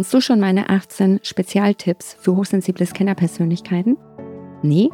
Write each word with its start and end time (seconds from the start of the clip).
Kennst 0.00 0.14
du 0.14 0.22
schon 0.22 0.40
meine 0.40 0.70
18 0.70 1.20
Spezialtipps 1.22 2.16
für 2.18 2.34
hochsensible 2.34 2.86
Scannerpersönlichkeiten? 2.86 3.98
Nee? 4.62 4.88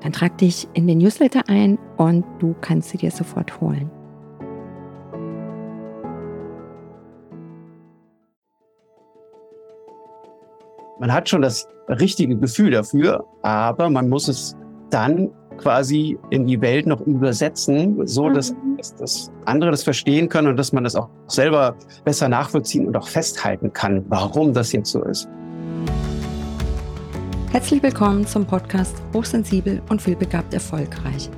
Dann 0.00 0.12
trag 0.12 0.38
dich 0.38 0.66
in 0.72 0.86
den 0.86 0.96
Newsletter 0.96 1.42
ein 1.46 1.78
und 1.98 2.24
du 2.38 2.54
kannst 2.62 2.88
sie 2.88 2.96
dir 2.96 3.10
sofort 3.10 3.60
holen. 3.60 3.90
Man 10.98 11.12
hat 11.12 11.28
schon 11.28 11.42
das 11.42 11.68
richtige 11.90 12.34
Gefühl 12.34 12.70
dafür, 12.70 13.22
aber 13.42 13.90
man 13.90 14.08
muss 14.08 14.26
es 14.26 14.56
dann 14.88 15.28
quasi 15.58 16.18
in 16.30 16.46
die 16.46 16.62
Welt 16.62 16.86
noch 16.86 17.02
übersetzen, 17.02 18.06
so 18.06 18.30
dass, 18.30 18.52
mhm. 18.52 18.69
Dass, 18.80 18.96
dass 18.96 19.30
andere 19.44 19.70
das 19.70 19.82
verstehen 19.82 20.28
können 20.28 20.48
und 20.48 20.56
dass 20.56 20.72
man 20.72 20.84
das 20.84 20.96
auch 20.96 21.08
selber 21.28 21.76
besser 22.04 22.28
nachvollziehen 22.28 22.86
und 22.86 22.96
auch 22.96 23.06
festhalten 23.06 23.72
kann, 23.72 24.04
warum 24.08 24.52
das 24.52 24.72
jetzt 24.72 24.90
so 24.90 25.02
ist. 25.04 25.28
Herzlich 27.52 27.82
willkommen 27.82 28.26
zum 28.26 28.46
Podcast 28.46 28.96
Hochsensibel 29.12 29.82
und 29.88 30.00
vielbegabt 30.00 30.54
erfolgreich. 30.54 31.28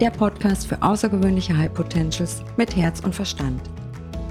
Der 0.00 0.10
Podcast 0.10 0.68
für 0.68 0.80
außergewöhnliche 0.80 1.56
High 1.56 1.74
Potentials 1.74 2.42
mit 2.56 2.74
Herz 2.76 3.00
und 3.00 3.14
Verstand. 3.14 3.60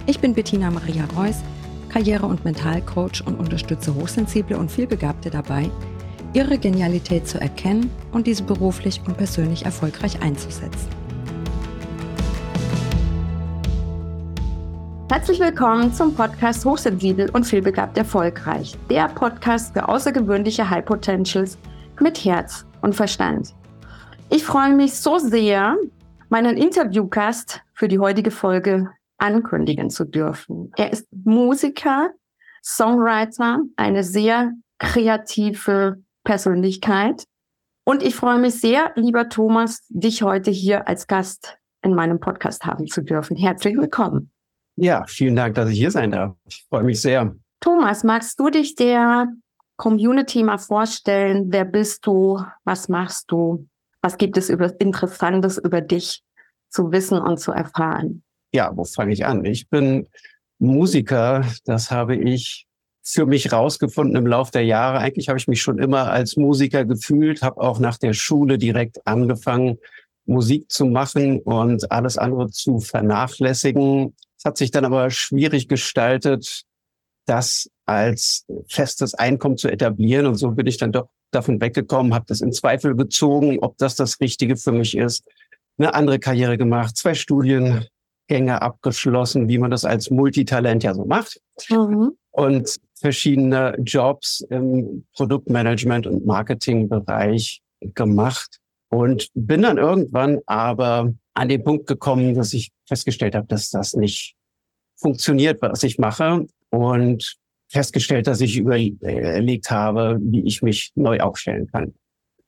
Ich 0.05 0.19
bin 0.19 0.33
Bettina 0.33 0.71
Maria 0.71 1.03
Reuss, 1.17 1.43
Karriere- 1.89 2.25
und 2.25 2.43
Mentalcoach 2.45 3.21
und 3.25 3.39
unterstütze 3.39 3.93
Hochsensible 3.93 4.57
und 4.57 4.71
vielbegabte 4.71 5.29
dabei, 5.29 5.69
ihre 6.33 6.57
Genialität 6.57 7.27
zu 7.27 7.39
erkennen 7.39 7.91
und 8.13 8.25
diese 8.25 8.43
beruflich 8.43 9.01
und 9.05 9.17
persönlich 9.17 9.65
erfolgreich 9.65 10.21
einzusetzen. 10.21 10.96
Herzlich 15.09 15.39
willkommen 15.39 15.93
zum 15.93 16.13
Podcast 16.13 16.65
Hochsensibel 16.65 17.29
und 17.29 17.45
vielbegabt 17.45 17.97
erfolgreich. 17.97 18.75
Der 18.89 19.07
Podcast 19.07 19.71
für 19.71 19.87
außergewöhnliche 19.87 20.69
High 20.69 20.83
Potentials 20.83 21.57
mit 22.01 22.25
Herz 22.25 22.65
und 22.81 22.93
Verstand. 22.93 23.55
Ich 24.29 24.43
freue 24.43 24.75
mich 24.75 24.95
so 24.95 25.17
sehr, 25.17 25.77
meinen 26.27 26.57
Interviewgast 26.57 27.61
für 27.73 27.87
die 27.87 27.99
heutige 27.99 28.31
Folge 28.31 28.91
ankündigen 29.17 29.89
zu 29.89 30.03
dürfen. 30.03 30.73
Er 30.75 30.91
ist 30.91 31.07
Musiker, 31.23 32.09
Songwriter, 32.61 33.61
eine 33.77 34.03
sehr 34.03 34.51
kreative 34.77 36.03
Persönlichkeit. 36.25 37.23
Und 37.85 38.03
ich 38.03 38.13
freue 38.13 38.39
mich 38.39 38.59
sehr, 38.59 38.91
lieber 38.95 39.29
Thomas, 39.29 39.85
dich 39.87 40.21
heute 40.21 40.51
hier 40.51 40.85
als 40.85 41.07
Gast 41.07 41.57
in 41.81 41.95
meinem 41.95 42.19
Podcast 42.19 42.65
haben 42.65 42.87
zu 42.87 43.01
dürfen. 43.01 43.37
Herzlich 43.37 43.77
willkommen. 43.77 44.31
Ja, 44.77 45.05
vielen 45.07 45.35
Dank, 45.35 45.55
dass 45.55 45.69
ich 45.69 45.77
hier 45.77 45.91
sein 45.91 46.11
darf. 46.11 46.35
Ich 46.47 46.65
freue 46.69 46.83
mich 46.83 47.01
sehr. 47.01 47.35
Thomas, 47.59 48.03
magst 48.03 48.39
du 48.39 48.49
dich 48.49 48.75
der 48.75 49.27
Community 49.75 50.43
mal 50.43 50.59
vorstellen? 50.59 51.47
Wer 51.49 51.65
bist 51.65 52.05
du? 52.05 52.39
Was 52.63 52.87
machst 52.87 53.25
du? 53.31 53.67
Was 54.01 54.17
gibt 54.17 54.37
es 54.37 54.49
über 54.49 54.79
Interessantes 54.79 55.57
über 55.57 55.81
dich 55.81 56.23
zu 56.69 56.91
wissen 56.91 57.19
und 57.19 57.39
zu 57.39 57.51
erfahren? 57.51 58.23
Ja, 58.53 58.71
wo 58.75 58.85
fange 58.85 59.13
ich 59.13 59.25
an? 59.25 59.43
Ich 59.45 59.67
bin 59.67 60.07
Musiker. 60.59 61.43
Das 61.65 61.89
habe 61.89 62.15
ich 62.15 62.67
für 63.03 63.25
mich 63.25 63.51
rausgefunden 63.51 64.15
im 64.15 64.27
Laufe 64.27 64.51
der 64.51 64.65
Jahre. 64.65 64.99
Eigentlich 64.99 65.29
habe 65.29 65.39
ich 65.39 65.47
mich 65.47 65.61
schon 65.61 65.79
immer 65.79 66.11
als 66.11 66.37
Musiker 66.37 66.85
gefühlt, 66.85 67.41
habe 67.41 67.61
auch 67.61 67.79
nach 67.79 67.97
der 67.97 68.13
Schule 68.13 68.57
direkt 68.57 69.05
angefangen, 69.07 69.79
Musik 70.25 70.69
zu 70.69 70.85
machen 70.85 71.39
und 71.39 71.89
alles 71.91 72.17
andere 72.17 72.49
zu 72.49 72.79
vernachlässigen. 72.79 74.13
Es 74.37 74.45
hat 74.45 74.57
sich 74.57 74.71
dann 74.71 74.85
aber 74.85 75.09
schwierig 75.09 75.67
gestaltet, 75.67 76.63
das 77.25 77.69
als 77.85 78.45
festes 78.67 79.13
Einkommen 79.13 79.57
zu 79.57 79.69
etablieren. 79.69 80.25
Und 80.27 80.35
so 80.35 80.51
bin 80.51 80.67
ich 80.67 80.77
dann 80.77 80.91
doch 80.91 81.09
davon 81.31 81.59
weggekommen, 81.59 82.13
habe 82.13 82.25
das 82.27 82.41
in 82.41 82.53
Zweifel 82.53 82.95
gezogen, 82.95 83.59
ob 83.59 83.77
das 83.77 83.95
das 83.95 84.19
Richtige 84.19 84.55
für 84.55 84.71
mich 84.71 84.95
ist. 84.95 85.25
Eine 85.77 85.93
andere 85.93 86.19
Karriere 86.19 86.57
gemacht, 86.57 86.95
zwei 86.95 87.13
Studiengänge 87.13 88.61
abgeschlossen, 88.61 89.49
wie 89.49 89.57
man 89.57 89.71
das 89.71 89.85
als 89.85 90.09
Multitalent 90.09 90.83
ja 90.83 90.93
so 90.93 91.05
macht. 91.05 91.39
Mhm. 91.69 92.13
Und 92.31 92.79
verschiedene 92.99 93.75
Jobs 93.79 94.41
im 94.49 95.05
Produktmanagement 95.13 96.07
und 96.07 96.25
Marketingbereich 96.25 97.61
gemacht 97.93 98.59
und 98.89 99.29
bin 99.33 99.63
dann 99.63 99.77
irgendwann 99.77 100.39
aber 100.45 101.13
an 101.37 101.49
den 101.49 101.63
Punkt 101.63 101.87
gekommen, 101.87 102.33
dass 102.33 102.53
ich 102.53 102.71
festgestellt 102.87 103.35
habe, 103.35 103.47
dass 103.47 103.69
das 103.69 103.93
nicht 103.93 104.35
funktioniert, 104.95 105.61
was 105.61 105.83
ich 105.83 105.99
mache 105.99 106.47
und 106.69 107.37
festgestellt, 107.69 108.27
dass 108.27 108.41
ich 108.41 108.57
überlegt 108.57 109.69
habe, 109.69 110.17
wie 110.21 110.45
ich 110.47 110.61
mich 110.63 110.91
neu 110.95 111.19
aufstellen 111.19 111.67
kann. 111.67 111.93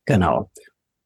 Genau. 0.06 0.50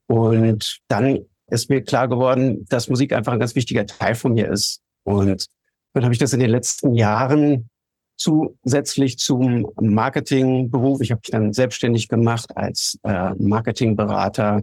Und 0.07 0.79
dann 0.87 1.25
ist 1.47 1.69
mir 1.69 1.83
klar 1.83 2.07
geworden, 2.07 2.65
dass 2.69 2.89
Musik 2.89 3.11
einfach 3.11 3.33
ein 3.33 3.39
ganz 3.39 3.55
wichtiger 3.55 3.85
Teil 3.85 4.15
von 4.15 4.33
mir 4.33 4.49
ist. 4.49 4.81
Und 5.03 5.47
dann 5.93 6.03
habe 6.03 6.13
ich 6.13 6.19
das 6.19 6.33
in 6.33 6.39
den 6.39 6.51
letzten 6.51 6.95
Jahren 6.95 7.69
zusätzlich 8.15 9.17
zum 9.17 9.67
Marketingberuf. 9.81 11.01
Ich 11.01 11.11
habe 11.11 11.19
mich 11.19 11.31
dann 11.31 11.51
selbstständig 11.51 12.07
gemacht 12.07 12.55
als 12.55 12.97
äh, 13.03 13.33
Marketingberater 13.35 14.61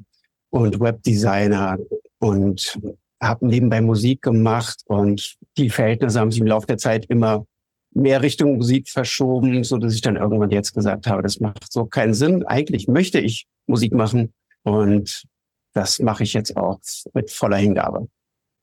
und 0.50 0.80
Webdesigner 0.80 1.78
und 2.18 2.78
habe 3.20 3.46
nebenbei 3.46 3.80
Musik 3.80 4.22
gemacht 4.22 4.82
und 4.86 5.36
die 5.56 5.70
Verhältnisse 5.70 6.20
haben 6.20 6.30
sich 6.30 6.40
im 6.40 6.46
Laufe 6.46 6.66
der 6.66 6.78
Zeit 6.78 7.06
immer 7.06 7.44
mehr 7.92 8.22
Richtung 8.22 8.56
Musik 8.56 8.88
verschoben, 8.88 9.64
so 9.64 9.76
dass 9.76 9.94
ich 9.94 10.00
dann 10.00 10.16
irgendwann 10.16 10.50
jetzt 10.50 10.74
gesagt 10.74 11.06
habe, 11.06 11.22
das 11.22 11.40
macht 11.40 11.72
so 11.72 11.86
keinen 11.86 12.14
Sinn. 12.14 12.46
Eigentlich 12.46 12.88
möchte 12.88 13.18
ich 13.18 13.46
Musik 13.66 13.92
machen 13.92 14.32
und 14.62 15.24
das 15.72 15.98
mache 15.98 16.22
ich 16.22 16.32
jetzt 16.32 16.56
auch 16.56 16.78
mit 17.12 17.30
voller 17.30 17.56
Hingabe. 17.56 18.08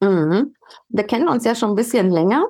Mhm. 0.01 0.55
Wir 0.89 1.03
kennen 1.03 1.27
uns 1.27 1.43
ja 1.43 1.55
schon 1.55 1.71
ein 1.71 1.75
bisschen 1.75 2.09
länger 2.09 2.45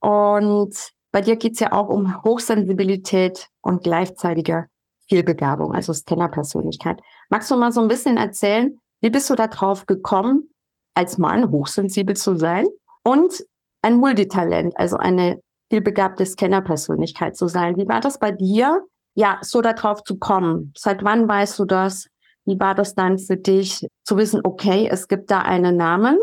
und 0.00 0.74
bei 1.12 1.20
dir 1.20 1.36
geht 1.36 1.54
es 1.54 1.60
ja 1.60 1.72
auch 1.72 1.88
um 1.88 2.22
Hochsensibilität 2.22 3.48
und 3.62 3.82
gleichzeitige 3.82 4.66
Vielbegabung, 5.08 5.74
also 5.74 5.92
Scanner-Persönlichkeit. 5.92 7.00
Magst 7.30 7.50
du 7.50 7.56
mal 7.56 7.72
so 7.72 7.80
ein 7.80 7.88
bisschen 7.88 8.16
erzählen, 8.16 8.78
wie 9.00 9.10
bist 9.10 9.28
du 9.28 9.34
da 9.34 9.48
drauf 9.48 9.86
gekommen, 9.86 10.50
als 10.94 11.18
Mann 11.18 11.50
hochsensibel 11.50 12.16
zu 12.16 12.36
sein 12.36 12.66
und 13.04 13.44
ein 13.82 13.96
Multitalent, 13.96 14.76
also 14.76 14.96
eine 14.96 15.40
vielbegabte 15.70 16.26
Scanner-Persönlichkeit 16.26 17.36
zu 17.36 17.48
sein? 17.48 17.76
Wie 17.76 17.88
war 17.88 18.00
das 18.00 18.18
bei 18.18 18.32
dir, 18.32 18.82
ja, 19.14 19.38
so 19.42 19.60
darauf 19.60 20.02
zu 20.04 20.18
kommen? 20.18 20.72
Seit 20.76 21.04
wann 21.04 21.28
weißt 21.28 21.58
du 21.58 21.64
das? 21.64 22.06
Wie 22.44 22.58
war 22.58 22.74
das 22.74 22.94
dann 22.94 23.18
für 23.18 23.36
dich 23.36 23.86
zu 24.04 24.16
wissen, 24.16 24.40
okay, 24.44 24.88
es 24.90 25.08
gibt 25.08 25.30
da 25.30 25.40
einen 25.40 25.76
Namen? 25.76 26.18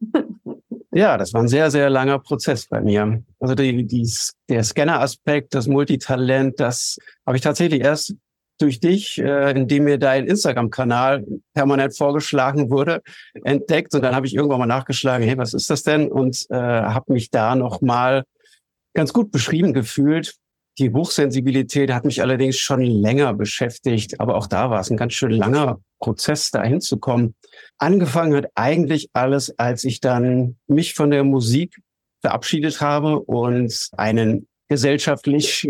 Ja, 0.94 1.16
das 1.16 1.32
war 1.32 1.40
ein 1.40 1.48
sehr, 1.48 1.70
sehr 1.70 1.88
langer 1.88 2.18
Prozess 2.18 2.68
bei 2.68 2.82
mir. 2.82 3.22
Also 3.40 3.54
die, 3.54 3.86
die, 3.86 4.06
der 4.50 4.62
Scanner-Aspekt, 4.62 5.54
das 5.54 5.66
Multitalent, 5.66 6.60
das 6.60 6.98
habe 7.26 7.38
ich 7.38 7.42
tatsächlich 7.42 7.80
erst 7.80 8.14
durch 8.62 8.80
dich, 8.80 9.18
äh, 9.18 9.50
indem 9.50 9.84
mir 9.84 9.98
dein 9.98 10.26
Instagram-Kanal 10.26 11.26
permanent 11.54 11.96
vorgeschlagen 11.96 12.70
wurde, 12.70 13.02
entdeckt. 13.44 13.94
Und 13.94 14.02
dann 14.02 14.14
habe 14.14 14.26
ich 14.26 14.34
irgendwann 14.34 14.60
mal 14.60 14.66
nachgeschlagen, 14.66 15.26
hey, 15.26 15.36
was 15.36 15.52
ist 15.52 15.68
das 15.68 15.82
denn? 15.82 16.10
Und 16.10 16.46
äh, 16.50 16.56
habe 16.56 17.12
mich 17.12 17.30
da 17.30 17.54
nochmal 17.56 18.24
ganz 18.94 19.12
gut 19.12 19.30
beschrieben 19.32 19.72
gefühlt. 19.72 20.34
Die 20.78 20.92
Hochsensibilität 20.92 21.92
hat 21.92 22.06
mich 22.06 22.22
allerdings 22.22 22.56
schon 22.56 22.80
länger 22.80 23.34
beschäftigt, 23.34 24.20
aber 24.20 24.36
auch 24.36 24.46
da 24.46 24.70
war 24.70 24.80
es 24.80 24.90
ein 24.90 24.96
ganz 24.96 25.12
schön 25.12 25.32
langer 25.32 25.80
Prozess, 26.00 26.50
da 26.50 26.62
hinzukommen. 26.62 27.34
Angefangen 27.78 28.34
hat 28.34 28.46
eigentlich 28.54 29.10
alles, 29.12 29.58
als 29.58 29.84
ich 29.84 30.00
dann 30.00 30.56
mich 30.68 30.94
von 30.94 31.10
der 31.10 31.24
Musik 31.24 31.76
verabschiedet 32.22 32.80
habe 32.80 33.18
und 33.20 33.90
einen 33.96 34.48
gesellschaftlich 34.68 35.68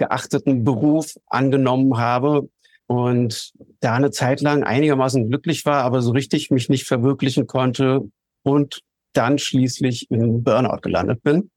geachteten 0.00 0.64
Beruf 0.64 1.14
angenommen 1.26 1.98
habe 1.98 2.48
und 2.86 3.52
da 3.80 3.94
eine 3.94 4.10
Zeit 4.10 4.40
lang 4.40 4.64
einigermaßen 4.64 5.28
glücklich 5.28 5.66
war, 5.66 5.84
aber 5.84 6.00
so 6.00 6.10
richtig 6.10 6.50
mich 6.50 6.70
nicht 6.70 6.86
verwirklichen 6.86 7.46
konnte 7.46 8.00
und 8.42 8.80
dann 9.12 9.38
schließlich 9.38 10.10
in 10.10 10.42
Burnout 10.42 10.80
gelandet 10.80 11.22
bin. 11.22 11.50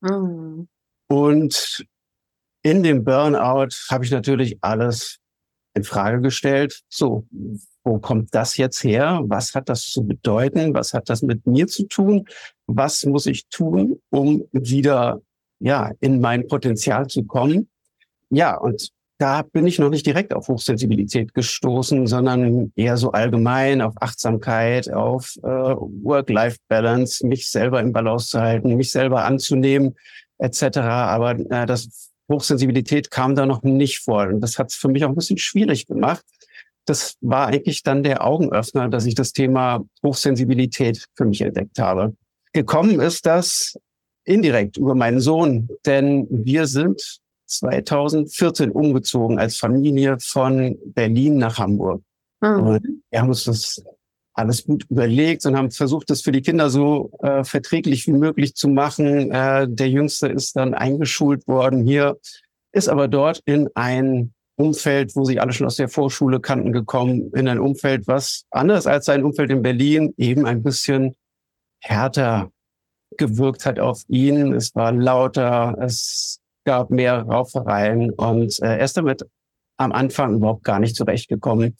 Mhm. 0.00 0.68
Und 1.08 1.86
in 2.62 2.82
dem 2.82 3.04
Burnout 3.04 3.74
habe 3.88 4.04
ich 4.04 4.10
natürlich 4.10 4.58
alles 4.60 5.18
in 5.74 5.84
Frage 5.84 6.20
gestellt. 6.20 6.82
So, 6.88 7.26
wo 7.84 7.98
kommt 8.00 8.34
das 8.34 8.56
jetzt 8.56 8.82
her? 8.82 9.20
Was 9.26 9.54
hat 9.54 9.68
das 9.68 9.86
zu 9.86 10.04
bedeuten? 10.04 10.74
Was 10.74 10.92
hat 10.92 11.08
das 11.08 11.22
mit 11.22 11.46
mir 11.46 11.68
zu 11.68 11.86
tun? 11.86 12.26
Was 12.66 13.04
muss 13.04 13.26
ich 13.26 13.46
tun, 13.48 14.02
um 14.10 14.44
wieder, 14.50 15.20
ja, 15.60 15.92
in 16.00 16.20
mein 16.20 16.46
Potenzial 16.46 17.06
zu 17.06 17.24
kommen? 17.24 17.68
Ja, 18.30 18.56
und 18.56 18.90
da 19.18 19.42
bin 19.42 19.66
ich 19.66 19.80
noch 19.80 19.90
nicht 19.90 20.06
direkt 20.06 20.32
auf 20.32 20.46
Hochsensibilität 20.46 21.34
gestoßen, 21.34 22.06
sondern 22.06 22.72
eher 22.76 22.96
so 22.96 23.10
allgemein 23.10 23.80
auf 23.80 23.94
Achtsamkeit, 24.00 24.92
auf 24.92 25.34
äh, 25.42 25.48
Work-Life-Balance, 25.48 27.26
mich 27.26 27.50
selber 27.50 27.80
im 27.80 27.92
Balance 27.92 28.28
zu 28.28 28.40
halten, 28.40 28.76
mich 28.76 28.92
selber 28.92 29.24
anzunehmen, 29.24 29.96
etc. 30.38 30.78
Aber 30.78 31.32
äh, 31.32 31.66
das 31.66 32.12
Hochsensibilität 32.30 33.10
kam 33.10 33.34
da 33.34 33.44
noch 33.44 33.62
nicht 33.64 33.98
vor. 34.00 34.28
Und 34.28 34.40
das 34.40 34.58
hat 34.58 34.70
es 34.70 34.76
für 34.76 34.88
mich 34.88 35.04
auch 35.04 35.08
ein 35.08 35.16
bisschen 35.16 35.38
schwierig 35.38 35.86
gemacht. 35.86 36.24
Das 36.84 37.16
war 37.20 37.48
eigentlich 37.48 37.82
dann 37.82 38.04
der 38.04 38.24
Augenöffner, 38.24 38.88
dass 38.88 39.04
ich 39.04 39.16
das 39.16 39.32
Thema 39.32 39.84
Hochsensibilität 40.04 41.06
für 41.16 41.24
mich 41.24 41.40
entdeckt 41.40 41.78
habe. 41.80 42.14
Gekommen 42.52 43.00
ist 43.00 43.26
das 43.26 43.76
indirekt 44.28 44.76
über 44.76 44.94
meinen 44.94 45.20
Sohn, 45.20 45.68
denn 45.86 46.26
wir 46.30 46.66
sind 46.66 47.20
2014 47.46 48.70
umgezogen 48.70 49.38
als 49.38 49.56
Familie 49.56 50.18
von 50.20 50.76
Berlin 50.86 51.38
nach 51.38 51.58
Hamburg. 51.58 52.02
Mhm. 52.40 52.62
Und 52.62 53.02
wir 53.10 53.20
haben 53.20 53.28
uns 53.28 53.44
das 53.44 53.82
alles 54.34 54.64
gut 54.64 54.84
überlegt 54.88 55.44
und 55.46 55.56
haben 55.56 55.70
versucht, 55.70 56.10
das 56.10 56.22
für 56.22 56.30
die 56.30 56.42
Kinder 56.42 56.70
so 56.70 57.10
äh, 57.22 57.42
verträglich 57.42 58.06
wie 58.06 58.12
möglich 58.12 58.54
zu 58.54 58.68
machen. 58.68 59.32
Äh, 59.32 59.66
der 59.68 59.88
Jüngste 59.88 60.28
ist 60.28 60.54
dann 60.54 60.74
eingeschult 60.74 61.48
worden 61.48 61.84
hier, 61.84 62.18
ist 62.72 62.88
aber 62.88 63.08
dort 63.08 63.42
in 63.46 63.68
ein 63.74 64.32
Umfeld, 64.56 65.16
wo 65.16 65.24
sie 65.24 65.40
alle 65.40 65.52
schon 65.52 65.66
aus 65.66 65.76
der 65.76 65.88
Vorschule 65.88 66.40
kannten, 66.40 66.72
gekommen, 66.72 67.32
in 67.34 67.48
ein 67.48 67.58
Umfeld, 67.58 68.06
was 68.06 68.44
anders 68.50 68.86
als 68.86 69.06
sein 69.06 69.24
Umfeld 69.24 69.50
in 69.50 69.62
Berlin 69.62 70.14
eben 70.16 70.46
ein 70.46 70.62
bisschen 70.62 71.16
härter 71.80 72.50
gewirkt 73.18 73.66
hat 73.66 73.78
auf 73.78 74.02
ihn. 74.08 74.54
Es 74.54 74.74
war 74.74 74.92
lauter, 74.92 75.76
es 75.80 76.40
gab 76.64 76.90
mehr 76.90 77.22
Raufereien 77.22 78.10
und 78.10 78.60
äh, 78.60 78.78
er 78.78 78.84
ist 78.84 78.96
damit 78.96 79.24
am 79.76 79.92
Anfang 79.92 80.36
überhaupt 80.36 80.64
gar 80.64 80.80
nicht 80.80 80.96
zurechtgekommen. 80.96 81.76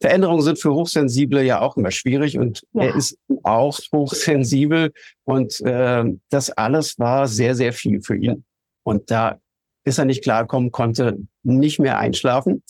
Veränderungen 0.00 0.42
sind 0.42 0.58
für 0.58 0.72
Hochsensible 0.72 1.42
ja 1.42 1.60
auch 1.60 1.76
immer 1.76 1.90
schwierig 1.90 2.38
und 2.38 2.62
ja. 2.72 2.84
er 2.84 2.94
ist 2.94 3.18
auch 3.42 3.78
hochsensibel 3.92 4.92
und 5.24 5.60
äh, 5.60 6.04
das 6.30 6.50
alles 6.50 6.98
war 6.98 7.26
sehr, 7.26 7.54
sehr 7.54 7.72
viel 7.72 8.00
für 8.00 8.16
ihn. 8.16 8.44
Und 8.82 9.10
da 9.10 9.38
ist 9.84 9.98
er 9.98 10.06
nicht 10.06 10.22
klarkommen, 10.22 10.70
konnte 10.70 11.18
nicht 11.42 11.78
mehr 11.78 11.98
einschlafen. 11.98 12.62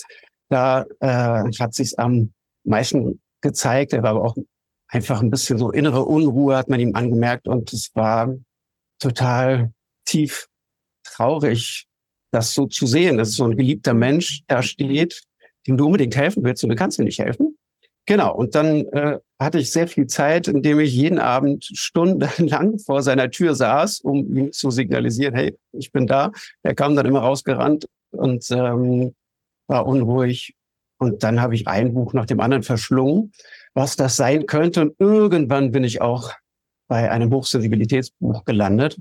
Da 0.49 0.87
äh, 0.99 1.51
hat 1.59 1.75
sich 1.75 1.99
am 1.99 2.33
meisten 2.65 3.21
gezeigt. 3.41 3.93
Er 3.93 4.03
war 4.03 4.11
aber 4.11 4.25
auch 4.25 4.37
einfach 4.91 5.21
ein 5.21 5.31
bisschen 5.31 5.59
so 5.59 5.71
innere 5.71 6.05
Unruhe, 6.05 6.57
hat 6.57 6.69
man 6.69 6.81
ihm 6.81 6.95
angemerkt. 6.95 7.49
Und 7.49 7.73
es 7.73 7.91
war 7.95 8.35
total 8.99 9.73
tief 10.05 10.49
traurig, 11.05 11.87
das 12.33 12.53
so 12.53 12.67
zu 12.67 12.87
sehen, 12.87 13.19
dass 13.19 13.33
so 13.33 13.45
ein 13.45 13.57
geliebter 13.57 13.95
Mensch 13.95 14.43
da 14.47 14.63
steht, 14.63 15.23
dem 15.67 15.77
du 15.77 15.87
unbedingt 15.87 16.17
helfen 16.17 16.45
willst 16.45 16.63
und 16.65 16.71
du 16.71 16.77
kannst 16.77 16.99
ihm 16.99 17.05
nicht 17.05 17.19
helfen. 17.19 17.57
Genau, 18.07 18.35
und 18.35 18.55
dann 18.55 18.87
äh, 18.87 19.19
hatte 19.39 19.59
ich 19.59 19.71
sehr 19.71 19.87
viel 19.87 20.07
Zeit, 20.07 20.49
indem 20.49 20.81
ich 20.81 20.93
jeden 20.93 21.19
Abend 21.19 21.65
stundenlang 21.65 22.79
vor 22.85 23.03
seiner 23.03 23.31
Tür 23.31 23.55
saß, 23.55 24.01
um 24.01 24.37
ihm 24.37 24.53
zu 24.53 24.71
signalisieren, 24.71 25.35
hey, 25.35 25.57
ich 25.73 25.93
bin 25.93 26.07
da. 26.07 26.33
Er 26.63 26.75
kam 26.75 26.97
dann 26.97 27.07
immer 27.07 27.21
rausgerannt 27.21 27.87
und 28.11 28.51
ähm, 28.51 29.15
war 29.69 29.87
unruhig. 29.87 30.55
Und 31.01 31.23
dann 31.23 31.41
habe 31.41 31.55
ich 31.55 31.67
ein 31.67 31.95
Buch 31.95 32.13
nach 32.13 32.27
dem 32.27 32.41
anderen 32.41 32.63
verschlungen, 32.63 33.33
was 33.73 33.97
das 33.97 34.17
sein 34.17 34.47
könnte. 34.47 34.83
Und 34.83 34.95
irgendwann 34.99 35.73
bin 35.73 35.83
ich 35.83 36.03
auch 36.03 36.33
bei 36.89 37.11
einem 37.11 37.33
Hochsensibilitätsbuch 37.33 38.45
gelandet. 38.45 39.01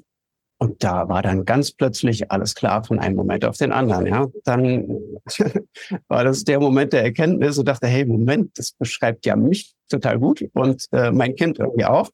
Und 0.61 0.83
da 0.83 1.09
war 1.09 1.21
dann 1.21 1.45
ganz 1.45 1.71
plötzlich 1.71 2.31
alles 2.31 2.55
klar 2.55 2.83
von 2.83 2.99
einem 2.99 3.15
Moment 3.15 3.43
auf 3.43 3.57
den 3.57 3.71
anderen. 3.71 4.05
Ja, 4.05 4.27
dann 4.45 4.87
war 6.07 6.23
das 6.23 6.43
der 6.45 6.59
Moment 6.59 6.93
der 6.93 7.03
Erkenntnis 7.03 7.57
und 7.57 7.67
dachte, 7.67 7.87
hey, 7.87 8.05
Moment, 8.05 8.57
das 8.57 8.71
beschreibt 8.71 9.25
ja 9.25 9.35
mich 9.35 9.73
total 9.89 10.19
gut 10.19 10.45
und 10.53 10.85
äh, 10.91 11.11
mein 11.11 11.35
Kind 11.35 11.59
irgendwie 11.59 11.85
auch. 11.85 12.09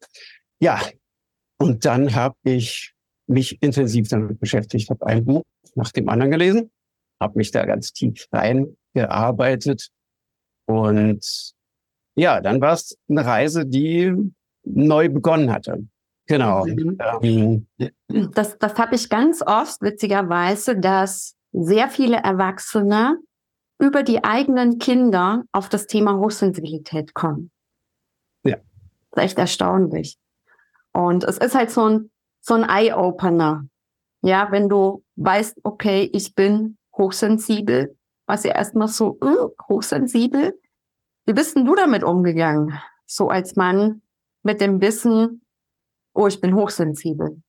Ja, 0.60 0.82
und 1.58 1.86
dann 1.86 2.14
habe 2.16 2.36
ich 2.44 2.94
mich 3.28 3.62
intensiv 3.62 4.08
damit 4.10 4.40
beschäftigt, 4.40 4.90
habe 4.90 5.06
ein 5.06 5.26
Buch 5.26 5.44
nach 5.76 5.92
dem 5.92 6.10
anderen 6.10 6.32
gelesen, 6.32 6.72
habe 7.20 7.38
mich 7.38 7.52
da 7.52 7.66
ganz 7.66 7.94
tief 7.94 8.28
reingearbeitet 8.95 9.89
und 10.65 11.53
ja, 12.15 12.39
dann 12.39 12.62
war 12.62 12.74
es 12.74 12.97
eine 13.09 13.25
Reise, 13.25 13.65
die 13.65 14.13
neu 14.63 15.09
begonnen 15.09 15.51
hatte. 15.51 15.86
Genau. 16.27 16.65
Mhm. 16.65 17.68
Das, 18.33 18.57
das 18.57 18.75
habe 18.77 18.95
ich 18.95 19.09
ganz 19.09 19.42
oft, 19.45 19.81
witzigerweise, 19.81 20.77
dass 20.77 21.36
sehr 21.51 21.89
viele 21.89 22.18
Erwachsene 22.18 23.19
über 23.80 24.01
die 24.01 24.24
eigenen 24.24 24.80
Kinder 24.80 25.44
auf 25.51 25.69
das 25.69 25.86
Thema 25.86 26.18
Hochsensibilität 26.18 27.13
kommen. 27.13 27.51
Ja. 28.44 28.56
Das 29.12 29.24
ist 29.24 29.24
echt 29.24 29.38
erstaunlich. 29.38 30.18
Und 30.94 31.25
es 31.25 31.38
ist 31.38 31.53
halt 31.53 31.69
so 31.69 31.89
ein, 31.89 32.12
so 32.41 32.53
ein 32.56 32.63
Eye-Opener. 32.63 33.68
Ja, 34.21 34.48
wenn 34.51 34.69
du 34.69 35.03
weißt, 35.18 35.59
okay, 35.63 36.09
ich 36.12 36.33
bin 36.33 36.77
hochsensibel, 36.98 37.95
was 38.25 38.44
ja 38.44 38.56
erstmal 38.56 38.88
so, 38.88 39.18
uh, 39.22 39.50
hochsensibel. 39.68 40.60
Wie 41.25 41.33
bist 41.33 41.56
denn 41.56 41.66
du 41.66 41.75
damit 41.75 42.04
umgegangen? 42.04 42.80
So 43.06 43.30
als 43.30 43.56
Mann 43.56 44.01
mit 44.44 44.62
dem 44.62 44.81
Wissen, 44.81 45.42
oh, 46.13 46.27
ich 46.27 46.42
bin 46.42 46.56
hochsensibel? 46.56 47.42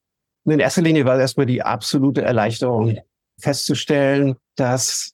In 0.44 0.60
erster 0.60 0.82
Linie 0.82 1.04
war 1.04 1.16
es 1.16 1.20
erstmal 1.20 1.46
die 1.46 1.62
absolute 1.62 2.22
Erleichterung, 2.22 2.98
festzustellen, 3.38 4.36
dass 4.54 5.12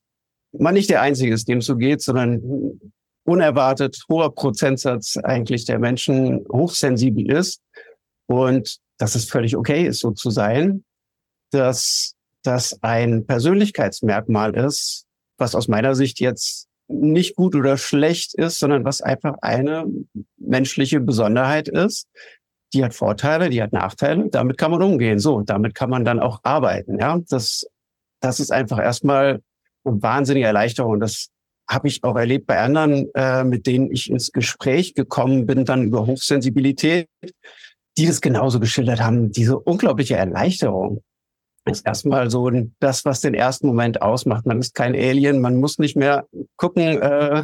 man 0.52 0.74
nicht 0.74 0.90
der 0.90 1.00
Einzige 1.00 1.32
ist, 1.32 1.48
dem 1.48 1.58
es 1.58 1.66
so 1.66 1.76
geht, 1.76 2.02
sondern 2.02 2.78
unerwartet 3.24 3.98
hoher 4.08 4.34
Prozentsatz 4.34 5.16
eigentlich 5.16 5.64
der 5.64 5.78
Menschen 5.78 6.44
hochsensibel 6.52 7.30
ist 7.30 7.62
und 8.26 8.78
dass 8.98 9.14
es 9.14 9.24
völlig 9.24 9.56
okay 9.56 9.86
ist, 9.86 10.00
so 10.00 10.10
zu 10.10 10.30
sein, 10.30 10.84
dass 11.50 12.14
das 12.42 12.82
ein 12.82 13.26
Persönlichkeitsmerkmal 13.26 14.54
ist, 14.56 15.06
was 15.42 15.54
aus 15.54 15.68
meiner 15.68 15.94
Sicht 15.94 16.20
jetzt 16.20 16.68
nicht 16.88 17.36
gut 17.36 17.54
oder 17.54 17.76
schlecht 17.76 18.34
ist, 18.34 18.58
sondern 18.58 18.84
was 18.84 19.02
einfach 19.02 19.36
eine 19.42 19.84
menschliche 20.38 21.00
Besonderheit 21.00 21.68
ist, 21.68 22.06
die 22.72 22.84
hat 22.84 22.94
Vorteile, 22.94 23.50
die 23.50 23.62
hat 23.62 23.72
Nachteile, 23.72 24.28
damit 24.30 24.56
kann 24.56 24.70
man 24.70 24.82
umgehen. 24.82 25.18
So, 25.18 25.42
damit 25.42 25.74
kann 25.74 25.90
man 25.90 26.04
dann 26.04 26.20
auch 26.20 26.40
arbeiten. 26.42 26.98
Ja, 26.98 27.18
das, 27.28 27.66
das 28.20 28.40
ist 28.40 28.50
einfach 28.50 28.78
erstmal 28.78 29.40
eine 29.84 30.02
wahnsinnige 30.02 30.46
Erleichterung. 30.46 31.00
Das 31.00 31.28
habe 31.68 31.88
ich 31.88 32.02
auch 32.04 32.16
erlebt 32.16 32.46
bei 32.46 32.58
anderen, 32.58 33.08
äh, 33.14 33.44
mit 33.44 33.66
denen 33.66 33.90
ich 33.90 34.10
ins 34.10 34.32
Gespräch 34.32 34.94
gekommen 34.94 35.46
bin, 35.46 35.64
dann 35.64 35.84
über 35.84 36.06
Hochsensibilität, 36.06 37.08
die 37.98 38.06
das 38.06 38.20
genauso 38.20 38.60
geschildert 38.60 39.00
haben. 39.02 39.32
Diese 39.32 39.58
unglaubliche 39.58 40.16
Erleichterung 40.16 41.02
ist 41.64 41.86
erstmal 41.86 42.30
so 42.30 42.50
das, 42.80 43.04
was 43.04 43.20
den 43.20 43.34
ersten 43.34 43.66
Moment 43.66 44.02
ausmacht. 44.02 44.46
Man 44.46 44.58
ist 44.58 44.74
kein 44.74 44.94
Alien, 44.94 45.40
man 45.40 45.56
muss 45.60 45.78
nicht 45.78 45.96
mehr 45.96 46.26
gucken, 46.56 47.00
äh, 47.00 47.42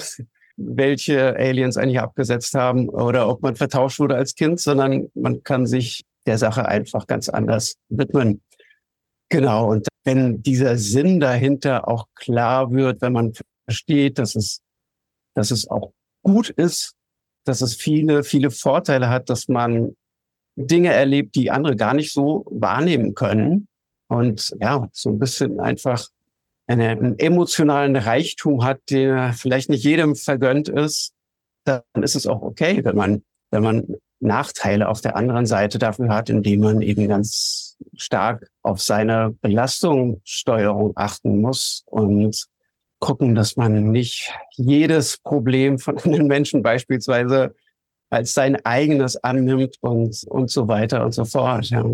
welche 0.56 1.36
Aliens 1.36 1.76
eigentlich 1.76 2.00
abgesetzt 2.00 2.54
haben 2.54 2.88
oder 2.88 3.28
ob 3.28 3.42
man 3.42 3.54
vertauscht 3.54 4.00
wurde 4.00 4.16
als 4.16 4.34
Kind, 4.34 4.60
sondern 4.60 5.08
man 5.14 5.42
kann 5.44 5.66
sich 5.66 6.04
der 6.26 6.36
Sache 6.36 6.66
einfach 6.66 7.06
ganz 7.06 7.28
anders 7.28 7.76
widmen. 7.88 8.42
Genau. 9.28 9.70
Und 9.70 9.86
wenn 10.04 10.42
dieser 10.42 10.76
Sinn 10.76 11.20
dahinter 11.20 11.86
auch 11.86 12.06
klar 12.14 12.72
wird, 12.72 13.00
wenn 13.02 13.12
man 13.12 13.32
versteht, 13.66 14.18
dass 14.18 14.34
es, 14.34 14.60
dass 15.34 15.50
es 15.50 15.68
auch 15.70 15.92
gut 16.24 16.50
ist, 16.50 16.94
dass 17.44 17.60
es 17.60 17.76
viele, 17.76 18.24
viele 18.24 18.50
Vorteile 18.50 19.08
hat, 19.08 19.30
dass 19.30 19.48
man 19.48 19.96
Dinge 20.56 20.92
erlebt, 20.92 21.36
die 21.36 21.50
andere 21.50 21.76
gar 21.76 21.94
nicht 21.94 22.12
so 22.12 22.44
wahrnehmen 22.50 23.14
können. 23.14 23.68
Und 24.08 24.54
ja, 24.60 24.88
so 24.92 25.10
ein 25.10 25.18
bisschen 25.18 25.60
einfach 25.60 26.08
einen 26.66 27.18
emotionalen 27.18 27.96
Reichtum 27.96 28.64
hat, 28.64 28.80
der 28.90 29.32
vielleicht 29.32 29.70
nicht 29.70 29.84
jedem 29.84 30.16
vergönnt 30.16 30.68
ist, 30.68 31.12
dann 31.64 31.82
ist 32.02 32.14
es 32.14 32.26
auch 32.26 32.42
okay, 32.42 32.84
wenn 32.84 32.96
man, 32.96 33.22
wenn 33.50 33.62
man 33.62 33.86
Nachteile 34.20 34.88
auf 34.88 35.00
der 35.00 35.16
anderen 35.16 35.46
Seite 35.46 35.78
dafür 35.78 36.08
hat, 36.08 36.28
indem 36.28 36.60
man 36.60 36.82
eben 36.82 37.08
ganz 37.08 37.76
stark 37.96 38.50
auf 38.62 38.80
seine 38.80 39.36
Belastungssteuerung 39.40 40.92
achten 40.96 41.40
muss 41.40 41.84
und 41.86 42.46
gucken, 42.98 43.34
dass 43.34 43.56
man 43.56 43.90
nicht 43.92 44.32
jedes 44.56 45.18
Problem 45.18 45.78
von 45.78 45.98
einem 46.04 46.26
Menschen 46.26 46.62
beispielsweise 46.62 47.54
als 48.10 48.34
sein 48.34 48.56
eigenes 48.64 49.16
annimmt 49.16 49.76
und, 49.80 50.24
und 50.28 50.50
so 50.50 50.66
weiter 50.66 51.04
und 51.04 51.12
so 51.12 51.24
fort. 51.24 51.66
Ja. 51.66 51.84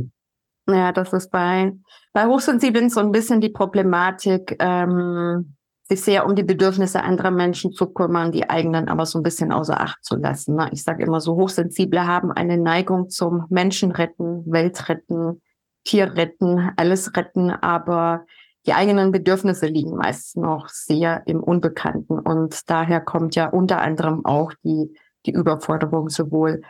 Ja, 0.66 0.92
das 0.92 1.12
ist 1.12 1.30
bei, 1.30 1.73
bei 2.12 2.26
Hochsensiblen 2.26 2.88
so 2.88 3.00
ein 3.00 3.12
bisschen 3.12 3.40
die 3.40 3.50
Problematik, 3.50 4.56
ähm, 4.61 5.56
sich 5.87 6.02
sehr 6.02 6.26
um 6.26 6.35
die 6.35 6.42
Bedürfnisse 6.42 7.02
anderer 7.02 7.30
Menschen 7.30 7.73
zu 7.73 7.87
kümmern, 7.92 8.33
die 8.33 8.49
eigenen 8.49 8.88
aber 8.88 9.04
so 9.04 9.18
ein 9.18 9.23
bisschen 9.23 9.52
außer 9.52 9.78
Acht 9.78 10.02
zu 10.02 10.16
lassen. 10.16 10.56
Ne? 10.56 10.71
Ich 10.73 10.83
sage 10.83 11.04
immer 11.04 11.21
so, 11.21 11.35
Hochsensible 11.37 12.06
haben 12.06 12.33
eine 12.33 12.56
Neigung 12.56 13.11
zum 13.11 13.44
Menschenretten, 13.50 14.50
Weltretten, 14.50 15.42
Tierretten, 15.85 16.73
alles 16.76 17.14
retten, 17.14 17.50
aber 17.50 18.25
die 18.66 18.73
eigenen 18.73 19.12
Bedürfnisse 19.12 19.66
liegen 19.66 19.97
meist 19.97 20.38
noch 20.38 20.68
sehr 20.68 21.23
im 21.26 21.42
Unbekannten. 21.42 22.18
Und 22.18 22.71
daher 22.71 23.02
kommt 23.02 23.35
ja 23.35 23.49
unter 23.49 23.83
anderem 23.83 24.25
auch 24.25 24.54
die, 24.64 24.97
die 25.26 25.33
Überforderung 25.33 26.09
sowohl 26.09 26.62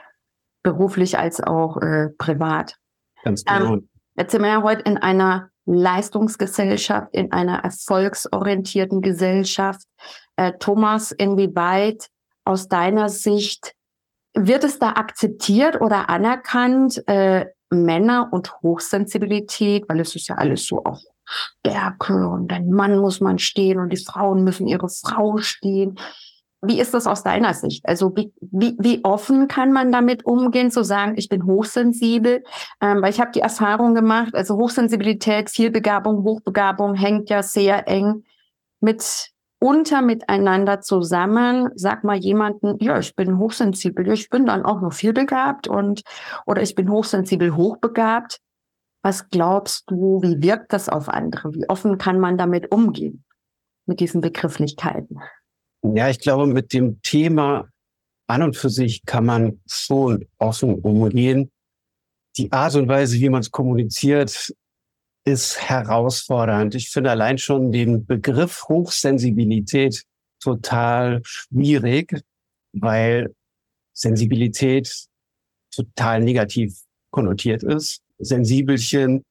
beruflich 0.65 1.19
als 1.19 1.41
auch 1.41 1.77
äh, 1.77 2.09
privat. 2.19 2.79
Ganz 3.25 3.45
genau. 3.45 3.75
Ähm, 3.75 3.89
jetzt 4.17 4.33
sind 4.33 4.43
wir 4.43 4.51
ja 4.51 4.63
heute 4.63 4.83
in 4.83 4.99
einer 4.99 5.49
Leistungsgesellschaft, 5.67 7.09
in 7.13 7.33
einer 7.33 7.59
erfolgsorientierten 7.65 9.01
Gesellschaft. 9.01 9.83
Äh, 10.37 10.53
Thomas, 10.61 11.11
inwieweit 11.11 12.09
aus 12.45 12.69
deiner 12.69 13.09
Sicht 13.09 13.75
wird 14.35 14.65
es 14.65 14.79
da 14.79 14.91
akzeptiert 14.91 15.81
oder 15.81 16.11
anerkannt, 16.11 17.03
äh, 17.09 17.47
Männer 17.71 18.29
und 18.31 18.53
Hochsensibilität, 18.63 19.89
weil 19.89 20.01
es 20.01 20.15
ist 20.15 20.29
ja 20.29 20.37
alles 20.37 20.67
so 20.67 20.85
auch 20.85 21.01
Stärke 21.25 22.29
und 22.29 22.53
ein 22.53 22.71
Mann 22.71 22.99
muss 22.99 23.21
man 23.21 23.39
stehen 23.39 23.79
und 23.79 23.91
die 23.91 24.05
Frauen 24.05 24.45
müssen 24.45 24.67
ihre 24.67 24.91
Frau 24.91 25.39
stehen. 25.39 25.99
Wie 26.67 26.81
ist 26.81 26.95
das 26.95 27.07
aus 27.07 27.23
deiner 27.23 27.55
Sicht? 27.55 27.87
Also 27.87 28.15
wie, 28.17 28.33
wie, 28.41 28.77
wie 28.79 29.05
offen 29.05 29.49
kann 29.49 29.73
man 29.73 29.93
damit 29.93 30.25
umgehen, 30.25 30.71
zu 30.71 30.85
sagen, 30.85 31.15
ich 31.17 31.29
bin 31.29 31.45
hochsensibel? 31.45 32.43
Ähm, 32.81 33.03
weil 33.03 33.11
ich 33.11 33.21
habe 33.21 33.33
die 33.33 33.41
Erfahrung 33.41 33.95
gemacht, 33.95 34.35
also 34.35 34.57
Hochsensibilität, 34.57 35.51
Vielbegabung, 35.51 36.25
Hochbegabung 36.25 36.95
hängt 36.95 37.31
ja 37.31 37.43
sehr 37.43 37.89
eng 37.89 38.25
mit 38.81 39.31
unter 39.65 40.03
miteinander 40.03 40.83
zusammen. 40.83 41.71
Sag 41.75 42.05
mal 42.05 42.17
jemanden, 42.17 42.77
ja, 42.81 42.99
ich 42.99 43.17
bin 43.17 43.39
hochsensibel, 43.39 44.13
ich 44.13 44.29
bin 44.29 44.45
dann 44.45 44.65
auch 44.65 44.83
noch 44.83 44.93
vielbegabt 44.93 45.69
und 45.69 46.03
oder 46.45 46.61
ich 46.61 46.75
bin 46.75 46.91
hochsensibel, 46.91 47.57
hochbegabt. 47.57 48.41
Was 49.03 49.31
glaubst 49.31 49.91
du, 49.91 50.21
wie 50.23 50.43
wirkt 50.43 50.73
das 50.73 50.89
auf 50.89 51.09
andere? 51.09 51.55
Wie 51.55 51.69
offen 51.69 51.99
kann 51.99 52.21
man 52.21 52.37
damit 52.37 52.73
umgehen, 52.73 53.25
mit 53.87 54.01
diesen 54.01 54.21
Begrifflichkeiten? 54.21 55.21
Ja, 55.93 56.09
ich 56.09 56.19
glaube, 56.19 56.47
mit 56.47 56.73
dem 56.73 57.03
Thema 57.03 57.69
an 58.27 58.43
und 58.43 58.57
für 58.57 58.71
sich 58.71 59.05
kann 59.05 59.27
man 59.27 59.61
schon 59.67 60.27
offen 60.39 60.77
umgehen. 60.77 61.51
Die 62.39 62.51
Art 62.51 62.75
und 62.75 62.89
Weise, 62.89 63.21
wie 63.21 63.29
man 63.29 63.43
es 63.43 63.51
kommuniziert, 63.51 64.55
ist 65.27 65.61
herausfordernd. 65.61 66.75
Ich 66.75 66.89
finde 66.89 67.11
allein 67.11 67.37
schon 67.37 67.71
den 67.71 68.07
Begriff 68.07 68.65
Hochsensibilität 68.69 70.05
total 70.43 71.21
schwierig, 71.25 72.23
weil 72.73 73.35
Sensibilität 73.93 75.07
total 75.71 76.23
negativ 76.23 76.81
konnotiert 77.11 77.63
ist. 77.63 78.01
Sensibelchen 78.19 79.23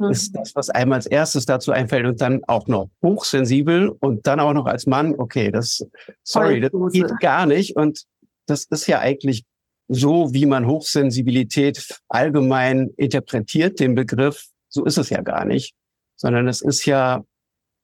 mhm. 0.00 0.10
ist 0.10 0.34
das, 0.34 0.54
was 0.54 0.70
einem 0.70 0.92
als 0.92 1.06
erstes 1.06 1.46
dazu 1.46 1.72
einfällt 1.72 2.06
und 2.06 2.20
dann 2.20 2.42
auch 2.46 2.66
noch 2.66 2.90
hochsensibel 3.02 3.88
und 3.88 4.26
dann 4.26 4.40
auch 4.40 4.52
noch 4.52 4.66
als 4.66 4.86
Mann. 4.86 5.14
Okay, 5.16 5.50
das, 5.50 5.86
sorry, 6.22 6.60
das 6.60 6.72
geht 6.92 7.18
gar 7.20 7.46
nicht. 7.46 7.76
Und 7.76 8.04
das 8.46 8.64
ist 8.64 8.86
ja 8.86 9.00
eigentlich 9.00 9.44
so, 9.88 10.32
wie 10.32 10.46
man 10.46 10.66
Hochsensibilität 10.66 12.00
allgemein 12.08 12.90
interpretiert, 12.96 13.80
den 13.80 13.94
Begriff. 13.94 14.46
So 14.68 14.84
ist 14.84 14.98
es 14.98 15.10
ja 15.10 15.20
gar 15.20 15.44
nicht, 15.44 15.74
sondern 16.16 16.46
es 16.46 16.62
ist 16.62 16.86
ja 16.86 17.24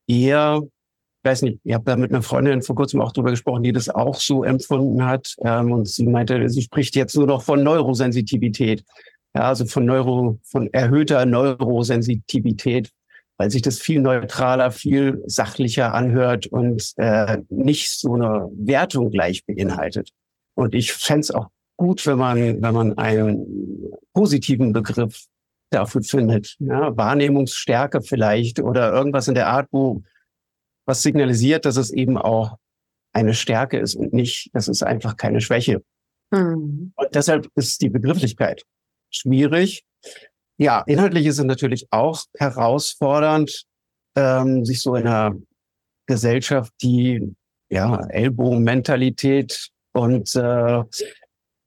eher, 0.06 0.60
ich 0.62 1.28
weiß 1.28 1.42
nicht, 1.42 1.58
ich 1.64 1.74
habe 1.74 1.84
da 1.84 1.96
mit 1.96 2.12
einer 2.12 2.22
Freundin 2.22 2.62
vor 2.62 2.76
kurzem 2.76 3.00
auch 3.00 3.10
drüber 3.10 3.30
gesprochen, 3.30 3.64
die 3.64 3.72
das 3.72 3.88
auch 3.88 4.20
so 4.20 4.44
empfunden 4.44 5.04
hat. 5.04 5.34
Ähm, 5.44 5.72
und 5.72 5.88
sie 5.88 6.06
meinte, 6.06 6.48
sie 6.48 6.62
spricht 6.62 6.94
jetzt 6.94 7.16
nur 7.16 7.26
noch 7.26 7.42
von 7.42 7.64
Neurosensitivität. 7.64 8.84
Ja, 9.36 9.48
also 9.48 9.66
von 9.66 9.84
Neuro, 9.84 10.40
von 10.44 10.72
erhöhter 10.72 11.26
Neurosensitivität, 11.26 12.90
weil 13.36 13.50
sich 13.50 13.60
das 13.60 13.78
viel 13.78 14.00
neutraler, 14.00 14.70
viel 14.70 15.22
sachlicher 15.26 15.92
anhört 15.92 16.46
und 16.46 16.94
äh, 16.96 17.42
nicht 17.50 17.90
so 17.90 18.14
eine 18.14 18.48
Wertung 18.52 19.10
gleich 19.10 19.44
beinhaltet. 19.44 20.08
Und 20.54 20.74
ich 20.74 20.94
fände 20.94 21.20
es 21.20 21.30
auch 21.32 21.48
gut, 21.76 22.06
wenn 22.06 22.16
man, 22.16 22.62
wenn 22.62 22.74
man 22.74 22.96
einen 22.96 23.92
positiven 24.14 24.72
Begriff 24.72 25.26
dafür 25.68 26.02
findet. 26.02 26.56
Ja, 26.58 26.96
Wahrnehmungsstärke 26.96 28.00
vielleicht 28.00 28.60
oder 28.60 28.90
irgendwas 28.90 29.28
in 29.28 29.34
der 29.34 29.48
Art, 29.48 29.68
wo 29.70 30.02
was 30.86 31.02
signalisiert, 31.02 31.66
dass 31.66 31.76
es 31.76 31.90
eben 31.90 32.16
auch 32.16 32.56
eine 33.12 33.34
Stärke 33.34 33.78
ist 33.78 33.96
und 33.96 34.14
nicht, 34.14 34.48
das 34.54 34.66
ist 34.66 34.82
einfach 34.82 35.18
keine 35.18 35.42
Schwäche. 35.42 35.82
Mhm. 36.30 36.94
Und 36.96 37.14
deshalb 37.14 37.50
ist 37.54 37.82
die 37.82 37.90
Begrifflichkeit 37.90 38.64
schwierig. 39.10 39.84
Ja, 40.58 40.82
inhaltlich 40.86 41.26
ist 41.26 41.38
es 41.38 41.44
natürlich 41.44 41.86
auch 41.90 42.24
herausfordernd, 42.38 43.64
ähm, 44.16 44.64
sich 44.64 44.80
so 44.80 44.94
in 44.94 45.06
einer 45.06 45.36
Gesellschaft, 46.06 46.72
die 46.82 47.34
ja 47.68 48.06
Ellbogenmentalität 48.06 49.70
und 49.92 50.34
äh, 50.34 50.82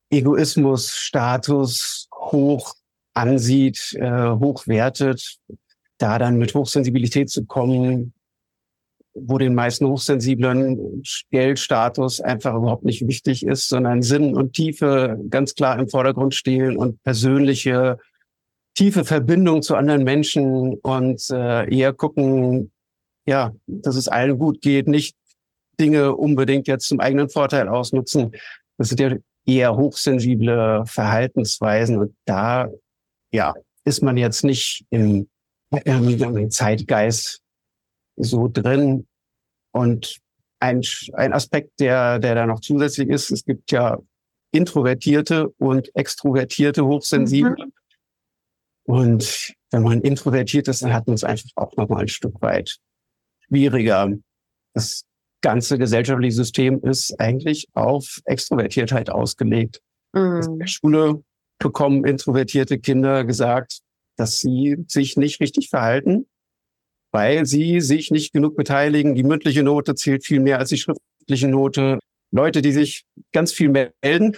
Egoismus, 0.10 0.92
Status 0.92 2.08
hoch 2.14 2.74
ansieht, 3.14 3.94
äh, 3.94 4.30
hochwertet, 4.30 5.38
da 5.98 6.18
dann 6.18 6.38
mit 6.38 6.54
Hochsensibilität 6.56 7.30
zu 7.30 7.46
kommen, 7.46 8.14
wo 9.14 9.38
den 9.38 9.56
meisten 9.56 9.88
Hochsensiblen 9.88 11.04
Geldstatus 11.32 12.22
einfach 12.22 12.56
überhaupt 12.56 12.86
nicht 12.86 13.08
wichtig 13.08 13.46
ist, 13.46 13.68
sondern 13.68 14.02
Sinn 14.02 14.36
und 14.36 14.54
Tiefe 14.54 15.20
ganz 15.30 15.56
klar 15.56 15.80
im 15.80 15.90
Vordergrund 15.90 16.36
stehen 16.36 16.78
und 16.78 17.02
persönliche 17.04 17.98
tiefe 18.76 19.04
Verbindung 19.04 19.62
zu 19.62 19.76
anderen 19.76 20.04
Menschen 20.04 20.76
und 20.76 21.30
äh, 21.32 21.76
eher 21.76 21.92
gucken, 21.92 22.72
ja, 23.28 23.54
dass 23.68 23.96
es 23.96 24.08
allen 24.08 24.38
gut 24.38 24.62
geht, 24.62 24.88
nicht 24.88 25.16
Dinge 25.80 26.16
unbedingt 26.16 26.68
jetzt 26.68 26.88
zum 26.88 27.00
eigenen 27.00 27.30
Vorteil 27.30 27.68
ausnutzen. 27.68 28.32
Das 28.78 28.90
sind 28.90 29.00
ja 29.00 29.16
eher 29.46 29.76
hochsensible 29.76 30.84
Verhaltensweisen 30.86 31.98
und 31.98 32.16
da, 32.26 32.70
ja, 33.34 33.54
ist 33.86 34.02
man 34.02 34.18
jetzt 34.18 34.44
nicht 34.44 34.86
im, 34.90 35.28
im 35.84 36.52
Zeitgeist 36.52 37.42
so 38.20 38.48
drin. 38.48 39.08
Und 39.72 40.20
ein, 40.60 40.82
ein 41.14 41.34
Aspekt, 41.34 41.80
der, 41.80 42.20
der 42.20 42.36
da 42.36 42.46
noch 42.46 42.60
zusätzlich 42.60 43.10
ist, 43.10 43.32
es 43.32 43.46
gibt 43.46 43.72
ja 43.72 43.98
introvertierte 44.52 45.50
und 45.58 45.96
extrovertierte 45.96 46.86
Hochsensible. 46.86 47.66
Mhm. 47.66 47.74
Und 48.84 49.54
wenn 49.72 49.84
man 49.84 50.02
introvertiert 50.02 50.68
ist, 50.68 50.82
dann 50.82 50.94
hat 50.94 51.08
man 51.08 51.14
es 51.14 51.24
einfach 51.24 51.50
auch 51.56 51.76
nochmal 51.78 52.02
ein 52.02 52.08
Stück 52.08 52.42
weit 52.42 52.78
schwieriger. 53.48 54.12
Das 54.74 55.04
ganze 55.42 55.78
gesellschaftliche 55.78 56.36
System 56.36 56.82
ist 56.82 57.20
eigentlich 57.20 57.68
auf 57.74 58.20
Extrovertiertheit 58.26 59.10
ausgelegt. 59.10 59.82
Mhm. 60.14 60.42
In 60.42 60.60
der 60.60 60.68
Schule 60.68 61.24
bekommen 61.60 62.06
introvertierte 62.06 62.80
Kinder 62.80 63.24
gesagt, 63.24 63.82
dass 64.18 64.40
sie 64.40 64.84
sich 64.88 65.16
nicht 65.18 65.40
richtig 65.40 65.70
verhalten 65.70 66.26
weil 67.12 67.46
sie 67.46 67.82
sich 67.82 68.12
nicht 68.12 68.34
genug 68.34 68.56
beteiligen. 68.56 69.16
Die 69.16 69.24
mündliche 69.24 69.64
Note 69.64 69.96
zählt 69.96 70.26
viel 70.26 70.40
mehr 70.40 70.60
als 70.60 70.70
die 70.70 70.78
schriftliche 70.78 71.48
Note. 71.48 72.00
Leute, 72.32 72.62
die 72.62 72.72
sich 72.72 73.06
ganz 73.34 73.52
viel 73.52 73.70
melden, 73.70 74.36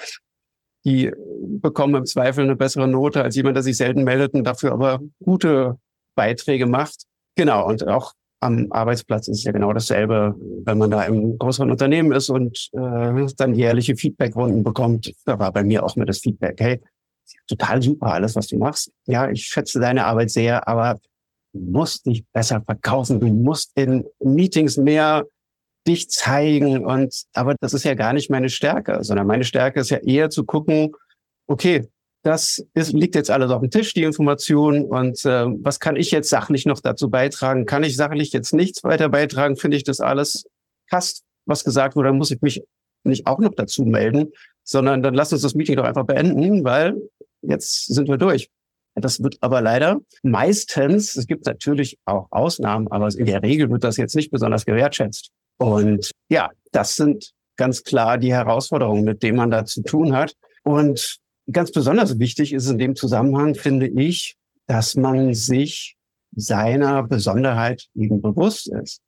die 0.85 1.11
bekommen 1.61 1.95
im 1.95 2.05
Zweifel 2.05 2.43
eine 2.43 2.55
bessere 2.55 2.87
Note 2.87 3.21
als 3.23 3.35
jemand, 3.35 3.55
der 3.55 3.63
sich 3.63 3.77
selten 3.77 4.03
meldet 4.03 4.33
und 4.33 4.43
dafür 4.43 4.71
aber 4.71 4.99
gute 5.23 5.77
Beiträge 6.15 6.65
macht. 6.65 7.03
Genau, 7.35 7.67
und 7.67 7.87
auch 7.87 8.13
am 8.39 8.67
Arbeitsplatz 8.71 9.27
ist 9.27 9.39
es 9.39 9.43
ja 9.43 9.51
genau 9.51 9.71
dasselbe, 9.71 10.35
wenn 10.65 10.77
man 10.79 10.89
da 10.89 11.03
im 11.03 11.37
größeren 11.37 11.69
Unternehmen 11.69 12.11
ist 12.11 12.29
und 12.29 12.69
äh, 12.73 13.27
dann 13.37 13.53
jährliche 13.53 13.95
Feedbackrunden 13.95 14.63
bekommt. 14.63 15.13
Da 15.25 15.37
war 15.37 15.51
bei 15.51 15.63
mir 15.63 15.83
auch 15.83 15.95
mir 15.95 16.05
das 16.05 16.19
Feedback, 16.19 16.59
hey, 16.59 16.81
total 17.47 17.81
super 17.81 18.07
alles, 18.07 18.35
was 18.35 18.47
du 18.47 18.57
machst. 18.57 18.91
Ja, 19.05 19.29
ich 19.29 19.45
schätze 19.45 19.79
deine 19.79 20.05
Arbeit 20.05 20.31
sehr, 20.31 20.67
aber 20.67 20.99
du 21.53 21.59
musst 21.59 22.05
dich 22.05 22.23
besser 22.33 22.61
verkaufen, 22.61 23.19
du 23.19 23.27
musst 23.27 23.71
in 23.75 24.05
Meetings 24.19 24.77
mehr 24.77 25.25
dich 25.87 26.09
zeigen 26.09 26.85
und 26.85 27.23
aber 27.33 27.55
das 27.59 27.73
ist 27.73 27.83
ja 27.83 27.95
gar 27.95 28.13
nicht 28.13 28.29
meine 28.29 28.49
Stärke, 28.49 29.03
sondern 29.03 29.27
meine 29.27 29.43
Stärke 29.43 29.79
ist 29.79 29.89
ja 29.89 29.97
eher 29.97 30.29
zu 30.29 30.43
gucken, 30.43 30.91
okay, 31.47 31.87
das 32.23 32.63
ist, 32.75 32.93
liegt 32.93 33.15
jetzt 33.15 33.31
alles 33.31 33.49
auf 33.49 33.61
dem 33.61 33.71
Tisch, 33.71 33.93
die 33.93 34.03
Information 34.03 34.85
und 34.85 35.25
äh, 35.25 35.45
was 35.63 35.79
kann 35.79 35.95
ich 35.95 36.11
jetzt 36.11 36.29
sachlich 36.29 36.67
noch 36.67 36.79
dazu 36.79 37.09
beitragen? 37.09 37.65
Kann 37.65 37.83
ich 37.83 37.95
sachlich 37.95 38.31
jetzt 38.31 38.53
nichts 38.53 38.83
weiter 38.83 39.09
beitragen? 39.09 39.55
Finde 39.55 39.77
ich 39.77 39.83
das 39.83 39.99
alles 39.99 40.45
passt, 40.87 41.23
was 41.47 41.63
gesagt 41.63 41.95
wurde, 41.95 42.09
dann 42.09 42.17
muss 42.17 42.29
ich 42.29 42.41
mich 42.41 42.63
nicht 43.03 43.25
auch 43.25 43.39
noch 43.39 43.55
dazu 43.55 43.83
melden, 43.83 44.31
sondern 44.63 45.01
dann 45.01 45.15
lass 45.15 45.33
uns 45.33 45.41
das 45.41 45.55
Meeting 45.55 45.77
doch 45.77 45.83
einfach 45.83 46.05
beenden, 46.05 46.63
weil 46.63 46.95
jetzt 47.41 47.87
sind 47.87 48.07
wir 48.07 48.17
durch. 48.17 48.51
Das 48.95 49.23
wird 49.23 49.37
aber 49.41 49.61
leider 49.61 49.99
meistens, 50.21 51.15
es 51.15 51.25
gibt 51.25 51.45
natürlich 51.45 51.97
auch 52.05 52.27
Ausnahmen, 52.31 52.87
aber 52.89 53.07
in 53.15 53.25
der 53.25 53.41
Regel 53.41 53.69
wird 53.69 53.83
das 53.83 53.97
jetzt 53.97 54.15
nicht 54.15 54.31
besonders 54.31 54.65
gewertschätzt. 54.65 55.31
Und 55.57 56.11
ja, 56.29 56.49
das 56.71 56.95
sind 56.95 57.31
ganz 57.55 57.83
klar 57.83 58.17
die 58.17 58.33
Herausforderungen, 58.33 59.03
mit 59.03 59.23
denen 59.23 59.37
man 59.37 59.51
da 59.51 59.65
zu 59.65 59.83
tun 59.83 60.13
hat. 60.13 60.33
Und 60.63 61.19
ganz 61.51 61.71
besonders 61.71 62.19
wichtig 62.19 62.53
ist 62.53 62.69
in 62.69 62.77
dem 62.79 62.95
Zusammenhang, 62.95 63.55
finde 63.55 63.87
ich, 63.87 64.35
dass 64.67 64.95
man 64.95 65.33
sich 65.33 65.95
seiner 66.35 67.03
Besonderheit 67.03 67.87
eben 67.95 68.21
bewusst 68.21 68.69
ist, 68.71 69.01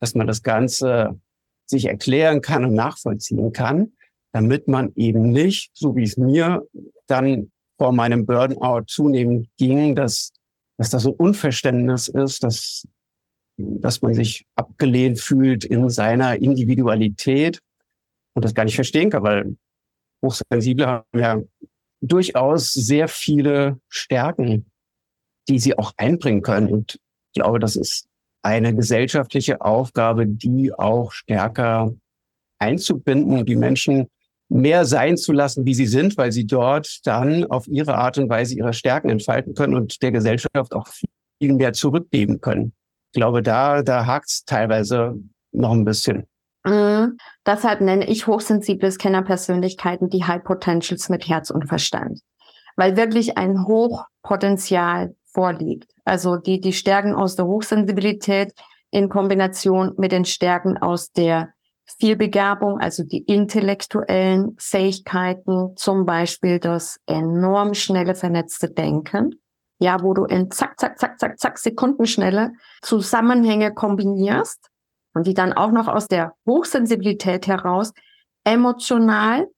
dass 0.00 0.14
man 0.14 0.26
das 0.26 0.42
Ganze 0.42 1.20
sich 1.66 1.84
erklären 1.86 2.40
kann 2.40 2.64
und 2.64 2.74
nachvollziehen 2.74 3.52
kann, 3.52 3.92
damit 4.32 4.68
man 4.68 4.92
eben 4.96 5.30
nicht, 5.30 5.70
so 5.74 5.94
wie 5.94 6.02
es 6.02 6.16
mir 6.16 6.66
dann 7.06 7.51
vor 7.82 7.92
meinem 7.92 8.26
Burnout 8.26 8.84
zunehmend 8.86 9.48
ging, 9.56 9.96
dass 9.96 10.32
dass 10.78 10.90
da 10.90 10.98
so 10.98 11.10
ein 11.10 11.16
Unverständnis 11.16 12.08
ist, 12.08 12.42
dass, 12.42 12.86
dass 13.56 14.02
man 14.02 14.14
sich 14.14 14.46
abgelehnt 14.54 15.20
fühlt 15.20 15.64
in 15.64 15.88
seiner 15.90 16.36
Individualität 16.36 17.60
und 18.34 18.44
das 18.44 18.54
gar 18.54 18.64
nicht 18.64 18.74
verstehen 18.74 19.10
kann, 19.10 19.22
weil 19.22 19.56
Hochsensible 20.24 20.86
haben 20.86 21.18
ja 21.18 21.40
durchaus 22.00 22.72
sehr 22.72 23.08
viele 23.08 23.80
Stärken, 23.88 24.66
die 25.48 25.58
sie 25.58 25.76
auch 25.76 25.92
einbringen 25.96 26.42
können. 26.42 26.68
Und 26.68 26.98
ich 27.32 27.42
glaube, 27.42 27.58
das 27.58 27.76
ist 27.76 28.06
eine 28.42 28.74
gesellschaftliche 28.74 29.60
Aufgabe, 29.60 30.26
die 30.26 30.72
auch 30.72 31.12
stärker 31.12 31.92
einzubinden, 32.58 33.44
die 33.44 33.56
Menschen 33.56 34.08
mehr 34.52 34.84
sein 34.84 35.16
zu 35.16 35.32
lassen, 35.32 35.64
wie 35.64 35.74
sie 35.74 35.86
sind, 35.86 36.16
weil 36.18 36.30
sie 36.30 36.46
dort 36.46 37.00
dann 37.04 37.44
auf 37.46 37.66
ihre 37.68 37.96
Art 37.96 38.18
und 38.18 38.28
Weise 38.28 38.54
ihre 38.54 38.72
Stärken 38.72 39.08
entfalten 39.08 39.54
können 39.54 39.74
und 39.74 40.02
der 40.02 40.12
Gesellschaft 40.12 40.74
auch 40.74 40.86
viel 40.88 41.54
mehr 41.54 41.72
zurückgeben 41.72 42.40
können. 42.40 42.72
Ich 43.12 43.18
glaube, 43.18 43.42
da, 43.42 43.82
da 43.82 44.06
hakt 44.06 44.28
es 44.28 44.44
teilweise 44.44 45.18
noch 45.52 45.72
ein 45.72 45.84
bisschen. 45.84 46.26
Mhm. 46.64 47.16
Deshalb 47.46 47.80
nenne 47.80 48.06
ich 48.06 48.26
hochsensible 48.26 48.90
Scanner-Persönlichkeiten 48.90 50.10
die 50.10 50.24
High 50.24 50.44
Potentials 50.44 51.08
mit 51.08 51.28
Herz 51.28 51.50
und 51.50 51.66
Verstand, 51.66 52.20
weil 52.76 52.96
wirklich 52.96 53.36
ein 53.38 53.66
Hochpotenzial 53.66 55.14
vorliegt. 55.32 55.90
Also 56.04 56.36
die, 56.36 56.60
die 56.60 56.72
Stärken 56.72 57.14
aus 57.14 57.36
der 57.36 57.46
Hochsensibilität 57.46 58.52
in 58.90 59.08
Kombination 59.08 59.94
mit 59.96 60.12
den 60.12 60.24
Stärken 60.24 60.76
aus 60.76 61.10
der 61.10 61.52
Vielbegabung, 61.98 62.78
also 62.78 63.04
die 63.04 63.22
intellektuellen 63.22 64.56
Fähigkeiten, 64.58 65.76
zum 65.76 66.04
Beispiel 66.04 66.58
das 66.58 66.98
enorm 67.06 67.74
schnelle 67.74 68.14
vernetzte 68.14 68.70
Denken, 68.70 69.36
ja, 69.80 70.02
wo 70.02 70.14
du 70.14 70.24
in 70.24 70.50
zack, 70.50 70.78
zack, 70.78 70.98
zack, 70.98 71.18
zack, 71.18 71.38
zack 71.38 71.58
Sekundenschnelle 71.58 72.52
Zusammenhänge 72.82 73.74
kombinierst 73.74 74.70
und 75.14 75.26
die 75.26 75.34
dann 75.34 75.52
auch 75.52 75.72
noch 75.72 75.88
aus 75.88 76.08
der 76.08 76.34
Hochsensibilität 76.46 77.46
heraus 77.46 77.92
emotional 78.44 79.48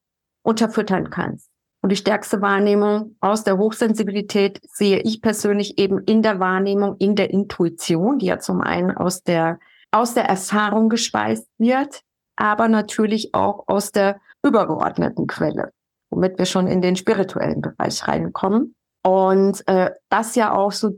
unterfüttern 0.43 1.11
kannst. 1.11 1.51
Und 1.83 1.91
die 1.91 1.97
stärkste 1.97 2.41
Wahrnehmung 2.41 3.17
aus 3.21 3.45
der 3.45 3.59
Hochsensibilität 3.59 4.59
sehe 4.73 5.01
ich 5.01 5.21
persönlich 5.21 5.79
eben 5.79 5.99
in 6.05 6.23
der 6.23 6.41
Wahrnehmung, 6.41 6.97
in 6.99 7.15
der 7.15 7.31
Intuition, 7.31 8.19
die 8.19 8.27
ja 8.27 8.39
zum 8.39 8.63
einen 8.63 8.97
aus 8.97 9.23
der, 9.23 9.59
aus 9.91 10.15
der 10.15 10.25
Erfahrung 10.25 10.89
gespeist 10.89 11.47
wird, 11.59 12.01
aber 12.37 12.69
natürlich 12.69 13.35
auch 13.35 13.65
aus 13.67 13.93
der 13.93 14.21
übergeordneten 14.43 15.27
Quelle, 15.27 15.73
womit 16.11 16.39
wir 16.39 16.47
schon 16.47 16.67
in 16.67 16.83
den 16.83 16.97
spirituellen 16.97 17.61
Bereich 17.61 18.07
reinkommen. 18.07 18.75
Und 19.03 19.67
äh, 19.67 19.91
das 20.09 20.35
ja 20.35 20.55
auch 20.55 20.73
so 20.73 20.93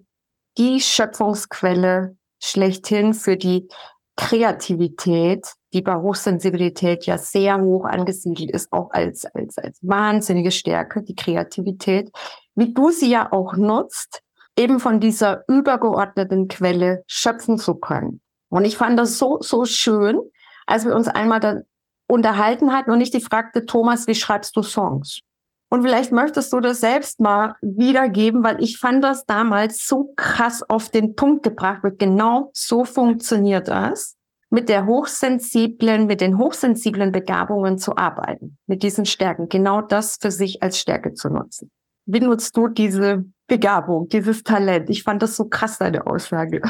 die 0.59 0.81
Schöpfungsquelle 0.81 2.17
schlechthin 2.43 3.15
für 3.15 3.37
die 3.37 3.69
Kreativität, 4.17 5.47
die 5.73 5.83
bei 5.83 5.97
Hochsensibilität 5.97 7.05
ja 7.05 7.19
sehr 7.19 7.61
hoch 7.61 7.85
angesiedelt 7.85 8.51
ist, 8.51 8.73
auch 8.73 8.91
als, 8.93 9.27
als, 9.27 9.59
als 9.59 9.79
wahnsinnige 9.83 10.51
Stärke, 10.51 11.03
die 11.03 11.15
Kreativität, 11.15 12.11
wie 12.55 12.73
du 12.73 12.91
sie 12.91 13.11
ja 13.11 13.31
auch 13.31 13.57
nutzt, 13.57 14.23
eben 14.59 14.81
von 14.81 15.01
dieser 15.01 15.45
übergeordneten 15.49 16.49
Quelle 16.49 17.05
schöpfen 17.07 17.59
zu 17.59 17.75
können. 17.75 18.23
Und 18.49 18.65
ich 18.65 18.77
fand 18.79 18.99
das 18.99 19.19
so, 19.19 19.39
so 19.41 19.67
schön, 19.67 20.19
als 20.67 20.85
wir 20.85 20.95
uns 20.95 21.09
einmal 21.09 21.65
unterhalten 22.09 22.73
hatten 22.73 22.91
und 22.91 23.01
ich 23.01 23.11
die 23.11 23.21
fragte, 23.21 23.67
Thomas, 23.67 24.07
wie 24.07 24.15
schreibst 24.15 24.57
du 24.57 24.63
Songs? 24.63 25.21
Und 25.69 25.83
vielleicht 25.83 26.13
möchtest 26.13 26.53
du 26.53 26.61
das 26.61 26.81
selbst 26.81 27.19
mal 27.19 27.57
wiedergeben, 27.61 28.45
weil 28.45 28.63
ich 28.63 28.79
fand 28.79 29.03
das 29.03 29.25
damals 29.27 29.87
so 29.87 30.13
krass 30.17 30.63
auf 30.63 30.91
den 30.91 31.17
Punkt 31.17 31.43
gebracht 31.43 31.83
wird. 31.83 31.99
Genau 31.99 32.51
so 32.55 32.85
funktioniert 32.85 33.67
das, 33.67 34.17
mit 34.49 34.69
der 34.69 34.87
hochsensiblen, 34.87 36.07
mit 36.07 36.21
den 36.21 36.39
hochsensiblen 36.39 37.11
Begabungen 37.11 37.79
zu 37.79 37.97
arbeiten, 37.97 38.59
mit 38.67 38.85
diesen 38.85 39.07
Stärken, 39.07 39.49
genau 39.49 39.81
das 39.81 40.19
für 40.21 40.31
sich 40.31 40.63
als 40.63 40.79
Stärke 40.79 41.15
zu 41.15 41.31
nutzen. 41.31 41.71
Wie 42.07 42.21
nutzt 42.21 42.57
du 42.57 42.69
diese 42.69 43.25
Begabung, 43.49 44.09
dieses 44.09 44.45
Talent? 44.45 44.89
Ich 44.89 45.03
fand 45.03 45.21
das 45.23 45.35
so 45.37 45.47
krass, 45.47 45.79
deine 45.79 46.07
Aussage. 46.07 46.63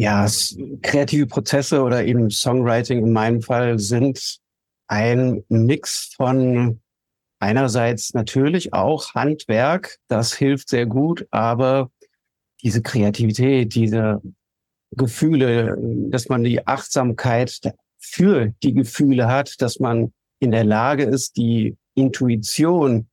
Ja, 0.00 0.26
kreative 0.80 1.26
Prozesse 1.26 1.82
oder 1.82 2.02
eben 2.06 2.30
Songwriting 2.30 3.00
in 3.00 3.12
meinem 3.12 3.42
Fall 3.42 3.78
sind 3.78 4.38
ein 4.88 5.44
Mix 5.50 6.14
von 6.16 6.80
einerseits 7.38 8.14
natürlich 8.14 8.72
auch 8.72 9.14
Handwerk, 9.14 9.98
das 10.08 10.32
hilft 10.32 10.70
sehr 10.70 10.86
gut, 10.86 11.26
aber 11.30 11.90
diese 12.62 12.80
Kreativität, 12.80 13.74
diese 13.74 14.22
Gefühle, 14.92 15.76
dass 16.08 16.30
man 16.30 16.44
die 16.44 16.66
Achtsamkeit 16.66 17.60
für 17.98 18.54
die 18.62 18.72
Gefühle 18.72 19.28
hat, 19.28 19.60
dass 19.60 19.80
man 19.80 20.14
in 20.38 20.50
der 20.50 20.64
Lage 20.64 21.02
ist, 21.02 21.36
die 21.36 21.76
Intuition, 21.94 23.06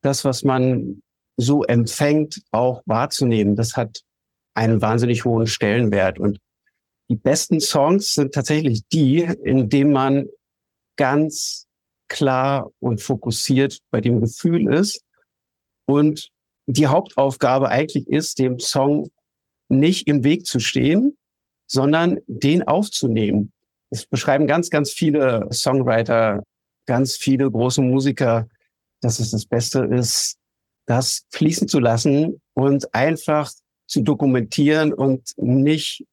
das, 0.00 0.24
was 0.24 0.44
man 0.44 1.02
so 1.36 1.64
empfängt, 1.64 2.40
auch 2.52 2.82
wahrzunehmen. 2.86 3.56
Das 3.56 3.76
hat 3.76 4.04
einen 4.54 4.80
wahnsinnig 4.80 5.24
hohen 5.24 5.46
Stellenwert. 5.46 6.18
Und 6.18 6.38
die 7.08 7.16
besten 7.16 7.60
Songs 7.60 8.14
sind 8.14 8.32
tatsächlich 8.32 8.82
die, 8.92 9.22
in 9.22 9.68
denen 9.68 9.92
man 9.92 10.28
ganz 10.96 11.66
klar 12.08 12.70
und 12.80 13.02
fokussiert 13.02 13.80
bei 13.90 14.00
dem 14.00 14.20
Gefühl 14.20 14.72
ist. 14.72 15.02
Und 15.86 16.30
die 16.66 16.86
Hauptaufgabe 16.86 17.68
eigentlich 17.68 18.08
ist, 18.08 18.38
dem 18.38 18.58
Song 18.58 19.10
nicht 19.68 20.06
im 20.06 20.24
Weg 20.24 20.46
zu 20.46 20.60
stehen, 20.60 21.16
sondern 21.66 22.18
den 22.26 22.62
aufzunehmen. 22.62 23.52
Das 23.90 24.06
beschreiben 24.06 24.46
ganz, 24.46 24.70
ganz 24.70 24.90
viele 24.90 25.48
Songwriter, 25.52 26.42
ganz 26.86 27.16
viele 27.16 27.50
große 27.50 27.82
Musiker, 27.82 28.48
dass 29.00 29.18
es 29.18 29.30
das 29.30 29.46
Beste 29.46 29.80
ist, 29.84 30.36
das 30.86 31.24
fließen 31.30 31.68
zu 31.68 31.80
lassen 31.80 32.40
und 32.54 32.94
einfach 32.94 33.50
zu 33.94 34.02
dokumentieren 34.02 34.92
und 34.92 35.32
nicht, 35.36 36.04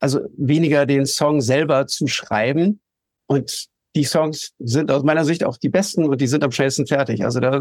also 0.00 0.20
weniger 0.36 0.84
den 0.84 1.06
Song 1.06 1.40
selber 1.40 1.86
zu 1.86 2.08
schreiben 2.08 2.80
und 3.26 3.68
die 3.94 4.04
Songs 4.04 4.52
sind 4.58 4.90
aus 4.90 5.04
meiner 5.04 5.24
Sicht 5.24 5.44
auch 5.44 5.56
die 5.56 5.68
besten 5.68 6.04
und 6.04 6.20
die 6.20 6.26
sind 6.26 6.42
am 6.42 6.50
schnellsten 6.50 6.86
fertig. 6.86 7.24
Also 7.24 7.38
da 7.38 7.60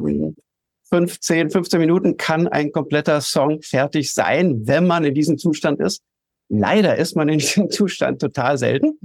15, 0.89 1.51
15 1.51 1.79
Minuten 1.79 2.17
kann 2.17 2.47
ein 2.47 2.71
kompletter 2.71 3.21
Song 3.21 3.61
fertig 3.61 4.11
sein, 4.13 4.67
wenn 4.67 4.87
man 4.87 5.05
in 5.05 5.13
diesem 5.13 5.37
Zustand 5.37 5.79
ist. 5.79 6.01
Leider 6.49 6.97
ist 6.97 7.15
man 7.15 7.29
in 7.29 7.37
diesem 7.39 7.69
Zustand 7.69 8.19
total 8.19 8.57
selten. 8.57 8.99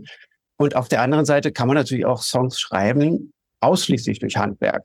Und 0.56 0.76
auf 0.76 0.88
der 0.88 1.02
anderen 1.02 1.26
Seite 1.26 1.52
kann 1.52 1.68
man 1.68 1.76
natürlich 1.76 2.06
auch 2.06 2.22
Songs 2.22 2.58
schreiben, 2.58 3.34
ausschließlich 3.60 4.18
durch 4.18 4.36
Handwerk. 4.38 4.84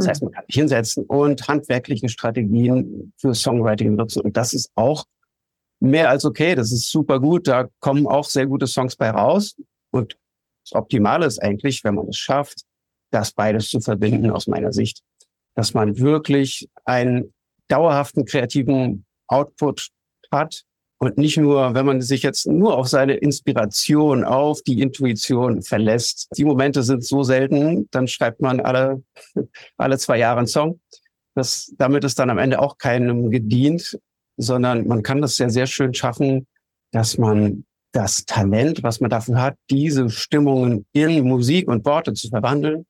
Das 0.00 0.08
heißt, 0.08 0.22
man 0.22 0.32
kann 0.32 0.44
sich 0.46 0.54
hinsetzen 0.54 1.04
und 1.04 1.46
handwerkliche 1.46 2.08
Strategien 2.08 3.12
für 3.18 3.34
Songwriting 3.34 3.94
nutzen. 3.94 4.20
Und 4.22 4.36
das 4.36 4.54
ist 4.54 4.70
auch 4.74 5.04
mehr 5.80 6.10
als 6.10 6.24
okay. 6.24 6.54
Das 6.54 6.72
ist 6.72 6.90
super 6.90 7.20
gut. 7.20 7.48
Da 7.48 7.68
kommen 7.80 8.06
auch 8.06 8.24
sehr 8.24 8.46
gute 8.46 8.66
Songs 8.66 8.96
bei 8.96 9.10
raus. 9.10 9.56
Und 9.90 10.16
das 10.64 10.72
Optimale 10.72 11.26
ist 11.26 11.42
eigentlich, 11.42 11.84
wenn 11.84 11.94
man 11.94 12.08
es 12.08 12.16
schafft, 12.16 12.62
das 13.10 13.32
beides 13.32 13.68
zu 13.68 13.80
verbinden 13.80 14.30
aus 14.30 14.46
meiner 14.46 14.72
Sicht, 14.72 15.02
dass 15.54 15.74
man 15.74 15.98
wirklich 15.98 16.68
einen 16.84 17.32
dauerhaften 17.68 18.24
kreativen 18.24 19.04
Output 19.26 19.88
hat 20.30 20.64
und 21.02 21.16
nicht 21.16 21.38
nur, 21.38 21.74
wenn 21.74 21.86
man 21.86 22.02
sich 22.02 22.22
jetzt 22.22 22.46
nur 22.46 22.76
auf 22.76 22.86
seine 22.86 23.14
Inspiration, 23.14 24.22
auf 24.22 24.60
die 24.62 24.82
Intuition 24.82 25.62
verlässt. 25.62 26.28
Die 26.36 26.44
Momente 26.44 26.82
sind 26.82 27.04
so 27.04 27.22
selten, 27.22 27.88
dann 27.90 28.06
schreibt 28.06 28.42
man 28.42 28.60
alle, 28.60 29.02
alle 29.78 29.96
zwei 29.96 30.18
Jahre 30.18 30.38
einen 30.38 30.46
Song. 30.46 30.78
Das, 31.34 31.72
damit 31.78 32.04
ist 32.04 32.18
dann 32.18 32.28
am 32.28 32.36
Ende 32.36 32.60
auch 32.60 32.76
keinem 32.76 33.30
gedient, 33.30 33.98
sondern 34.36 34.86
man 34.86 35.02
kann 35.02 35.22
das 35.22 35.36
sehr, 35.36 35.48
sehr 35.48 35.66
schön 35.66 35.94
schaffen, 35.94 36.46
dass 36.92 37.16
man 37.16 37.64
das 37.92 38.26
Talent, 38.26 38.82
was 38.82 39.00
man 39.00 39.08
dafür 39.08 39.40
hat, 39.40 39.56
diese 39.70 40.10
Stimmungen 40.10 40.84
in 40.92 41.24
Musik 41.26 41.66
und 41.68 41.86
Worte 41.86 42.12
zu 42.12 42.28
verwandeln, 42.28 42.84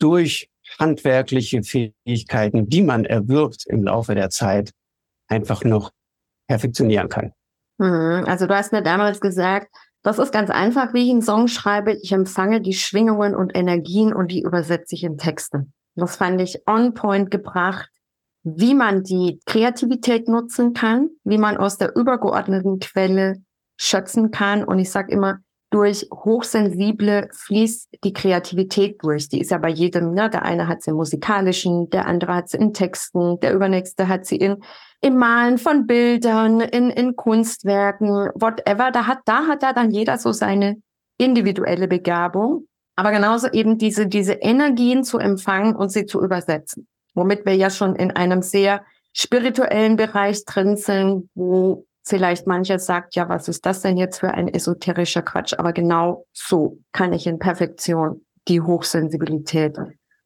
durch 0.00 0.50
handwerkliche 0.80 1.62
Fähigkeiten, 1.62 2.68
die 2.68 2.82
man 2.82 3.04
erwirbt 3.04 3.66
im 3.66 3.84
Laufe 3.84 4.16
der 4.16 4.30
Zeit, 4.30 4.72
einfach 5.28 5.62
noch 5.62 5.92
perfektionieren 6.48 7.08
kann. 7.08 7.32
Mhm. 7.78 8.24
Also 8.26 8.46
du 8.46 8.54
hast 8.54 8.72
mir 8.72 8.82
damals 8.82 9.20
gesagt, 9.20 9.68
das 10.02 10.18
ist 10.18 10.32
ganz 10.32 10.50
einfach, 10.50 10.92
wie 10.94 11.04
ich 11.04 11.10
einen 11.10 11.22
Song 11.22 11.46
schreibe. 11.46 11.92
Ich 11.92 12.12
empfange 12.12 12.60
die 12.60 12.74
Schwingungen 12.74 13.34
und 13.36 13.56
Energien 13.56 14.12
und 14.12 14.32
die 14.32 14.42
übersetze 14.42 14.94
ich 14.94 15.04
in 15.04 15.16
Texte. 15.16 15.66
Das 15.94 16.16
fand 16.16 16.40
ich 16.40 16.60
on 16.66 16.94
point 16.94 17.30
gebracht, 17.30 17.88
wie 18.42 18.74
man 18.74 19.04
die 19.04 19.40
Kreativität 19.46 20.26
nutzen 20.26 20.72
kann, 20.72 21.10
wie 21.22 21.38
man 21.38 21.56
aus 21.56 21.78
der 21.78 21.94
übergeordneten 21.94 22.80
Quelle 22.80 23.36
schöpfen 23.76 24.30
kann. 24.30 24.64
Und 24.64 24.78
ich 24.80 24.90
sage 24.90 25.12
immer, 25.12 25.38
durch 25.72 26.06
Hochsensible 26.12 27.28
fließt 27.32 27.98
die 28.04 28.12
Kreativität 28.12 29.02
durch. 29.02 29.28
Die 29.28 29.40
ist 29.40 29.50
ja 29.50 29.58
bei 29.58 29.70
jedem, 29.70 30.12
ne? 30.12 30.28
Der 30.28 30.44
eine 30.44 30.68
hat 30.68 30.82
sie 30.82 30.90
im 30.90 30.96
musikalischen, 30.96 31.88
der 31.90 32.06
andere 32.06 32.34
hat 32.34 32.50
sie 32.50 32.58
in 32.58 32.74
Texten, 32.74 33.40
der 33.40 33.54
übernächste 33.54 34.06
hat 34.06 34.26
sie 34.26 34.36
in, 34.36 34.62
im 35.00 35.16
Malen 35.16 35.58
von 35.58 35.86
Bildern, 35.86 36.60
in, 36.60 36.90
in 36.90 37.16
Kunstwerken, 37.16 38.30
whatever. 38.34 38.90
Da 38.90 39.06
hat, 39.06 39.20
da 39.24 39.46
hat 39.46 39.62
da 39.62 39.72
dann 39.72 39.90
jeder 39.90 40.18
so 40.18 40.32
seine 40.32 40.76
individuelle 41.16 41.88
Begabung. 41.88 42.68
Aber 42.94 43.10
genauso 43.10 43.48
eben 43.50 43.78
diese, 43.78 44.06
diese 44.06 44.34
Energien 44.34 45.04
zu 45.04 45.18
empfangen 45.18 45.74
und 45.74 45.88
sie 45.88 46.04
zu 46.04 46.22
übersetzen. 46.22 46.86
Womit 47.14 47.46
wir 47.46 47.56
ja 47.56 47.70
schon 47.70 47.96
in 47.96 48.10
einem 48.10 48.42
sehr 48.42 48.84
spirituellen 49.14 49.96
Bereich 49.96 50.44
drin 50.44 50.76
sind, 50.76 51.30
wo 51.34 51.86
vielleicht 52.04 52.46
mancher 52.46 52.78
sagt, 52.78 53.14
ja, 53.14 53.28
was 53.28 53.48
ist 53.48 53.64
das 53.64 53.82
denn 53.82 53.96
jetzt 53.96 54.20
für 54.20 54.32
ein 54.32 54.48
esoterischer 54.48 55.22
Quatsch? 55.22 55.54
Aber 55.56 55.72
genau 55.72 56.26
so 56.32 56.78
kann 56.92 57.12
ich 57.12 57.26
in 57.26 57.38
Perfektion 57.38 58.24
die 58.48 58.60
Hochsensibilität 58.60 59.76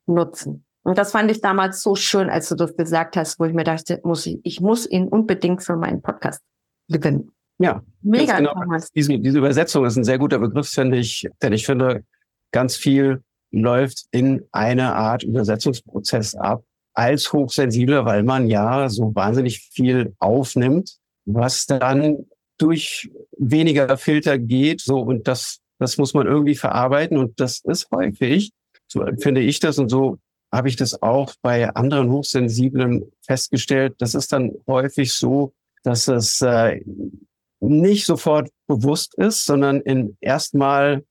nutzen. 0.07 0.65
Und 0.83 0.99
das 0.99 1.11
fand 1.11 1.31
ich 1.31 1.41
damals 1.41 1.83
so 1.83 1.97
schön, 1.97 2.31
als 2.31 2.49
du 2.49 2.55
das 2.55 2.77
gesagt 2.77 3.17
hast, 3.17 3.41
wo 3.41 3.45
ich 3.45 3.53
mir 3.53 3.65
dachte, 3.65 4.01
muss 4.05 4.25
ich, 4.25 4.39
ich 4.45 4.61
muss 4.61 4.89
ihn 4.89 5.09
unbedingt 5.09 5.63
für 5.63 5.77
meinen 5.77 6.01
Podcast 6.01 6.41
gewinnen. 6.89 7.33
Ja, 7.59 7.83
mega. 8.03 8.37
Genau. 8.37 8.55
Diese, 8.95 9.19
diese 9.19 9.39
Übersetzung 9.39 9.85
ist 9.85 9.97
ein 9.97 10.05
sehr 10.05 10.19
guter 10.19 10.39
Begriff, 10.39 10.69
finde 10.69 10.99
ich, 10.99 11.27
denn 11.43 11.53
ich 11.53 11.67
finde, 11.67 12.05
ganz 12.53 12.77
viel 12.77 13.23
läuft 13.51 14.07
in 14.11 14.45
eine 14.53 14.95
Art 14.95 15.23
Übersetzungsprozess 15.23 16.35
ab 16.35 16.63
als 16.95 17.33
Hochsensibler, 17.33 18.05
weil 18.05 18.23
man 18.23 18.49
ja 18.49 18.89
so 18.89 19.15
wahnsinnig 19.15 19.69
viel 19.73 20.15
aufnimmt 20.19 20.99
was 21.27 21.67
dann 21.67 22.27
durch 22.59 23.11
weniger 23.37 23.99
Filter 23.99 24.39
geht. 24.39 24.81
So, 24.81 25.01
und 25.01 25.29
das, 25.29 25.59
das 25.79 25.99
muss 25.99 26.15
man 26.15 26.27
irgendwie 26.27 26.55
verarbeiten. 26.55 27.19
Und 27.19 27.39
das 27.39 27.61
ist 27.65 27.91
häufig, 27.91 28.53
so 28.89 29.05
finde 29.19 29.43
ich 29.43 29.61
das 29.61 29.79
und 29.79 29.89
so 29.91 30.19
habe 30.53 30.69
ich 30.69 30.77
das 30.77 31.03
auch 31.03 31.35
bei 31.43 31.69
anderen 31.75 32.11
Hochsensiblen 32.11 33.13
festgestellt. 33.21 33.97
Das 33.99 34.15
ist 34.15 34.33
dann 34.33 34.53
häufig 34.67 35.13
so, 35.13 35.53
dass 35.83 36.09
es 36.09 36.41
äh, 36.41 36.81
nicht 37.61 38.07
sofort 38.07 38.49
bewusst 38.67 39.15
ist, 39.17 39.45
sondern 39.45 39.81
in 39.81 40.17
erstmal 40.21 41.05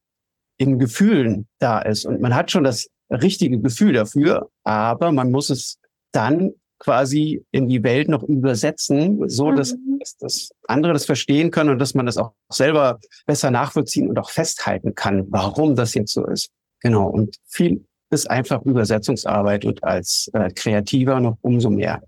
in 0.58 0.78
Gefühlen 0.78 1.46
da 1.58 1.80
ist. 1.80 2.06
Und 2.06 2.20
man 2.20 2.34
hat 2.34 2.50
schon 2.50 2.64
das 2.64 2.88
richtige 3.10 3.60
Gefühl 3.60 3.92
dafür, 3.92 4.50
aber 4.64 5.12
man 5.12 5.30
muss 5.30 5.50
es 5.50 5.78
dann 6.12 6.52
quasi 6.78 7.44
in 7.50 7.68
die 7.68 7.82
Welt 7.82 8.08
noch 8.08 8.22
übersetzen, 8.22 9.28
so 9.28 9.52
dass, 9.52 9.74
mhm. 9.74 9.98
dass, 9.98 10.16
dass 10.18 10.48
andere 10.68 10.92
das 10.92 11.06
verstehen 11.06 11.50
können 11.50 11.70
und 11.70 11.78
dass 11.78 11.94
man 11.94 12.06
das 12.06 12.18
auch 12.18 12.32
selber 12.50 12.98
besser 13.26 13.50
nachvollziehen 13.50 14.08
und 14.08 14.18
auch 14.18 14.30
festhalten 14.30 14.94
kann, 14.94 15.26
warum 15.30 15.74
das 15.74 15.94
jetzt 15.94 16.12
so 16.12 16.26
ist. 16.26 16.50
Genau. 16.80 17.08
Und 17.08 17.36
viel 17.46 17.84
ist 18.10 18.30
einfach 18.30 18.62
Übersetzungsarbeit 18.62 19.64
und 19.64 19.82
als 19.82 20.30
äh, 20.32 20.50
Kreativer 20.50 21.20
noch 21.20 21.38
umso 21.40 21.70
mehr. 21.70 22.02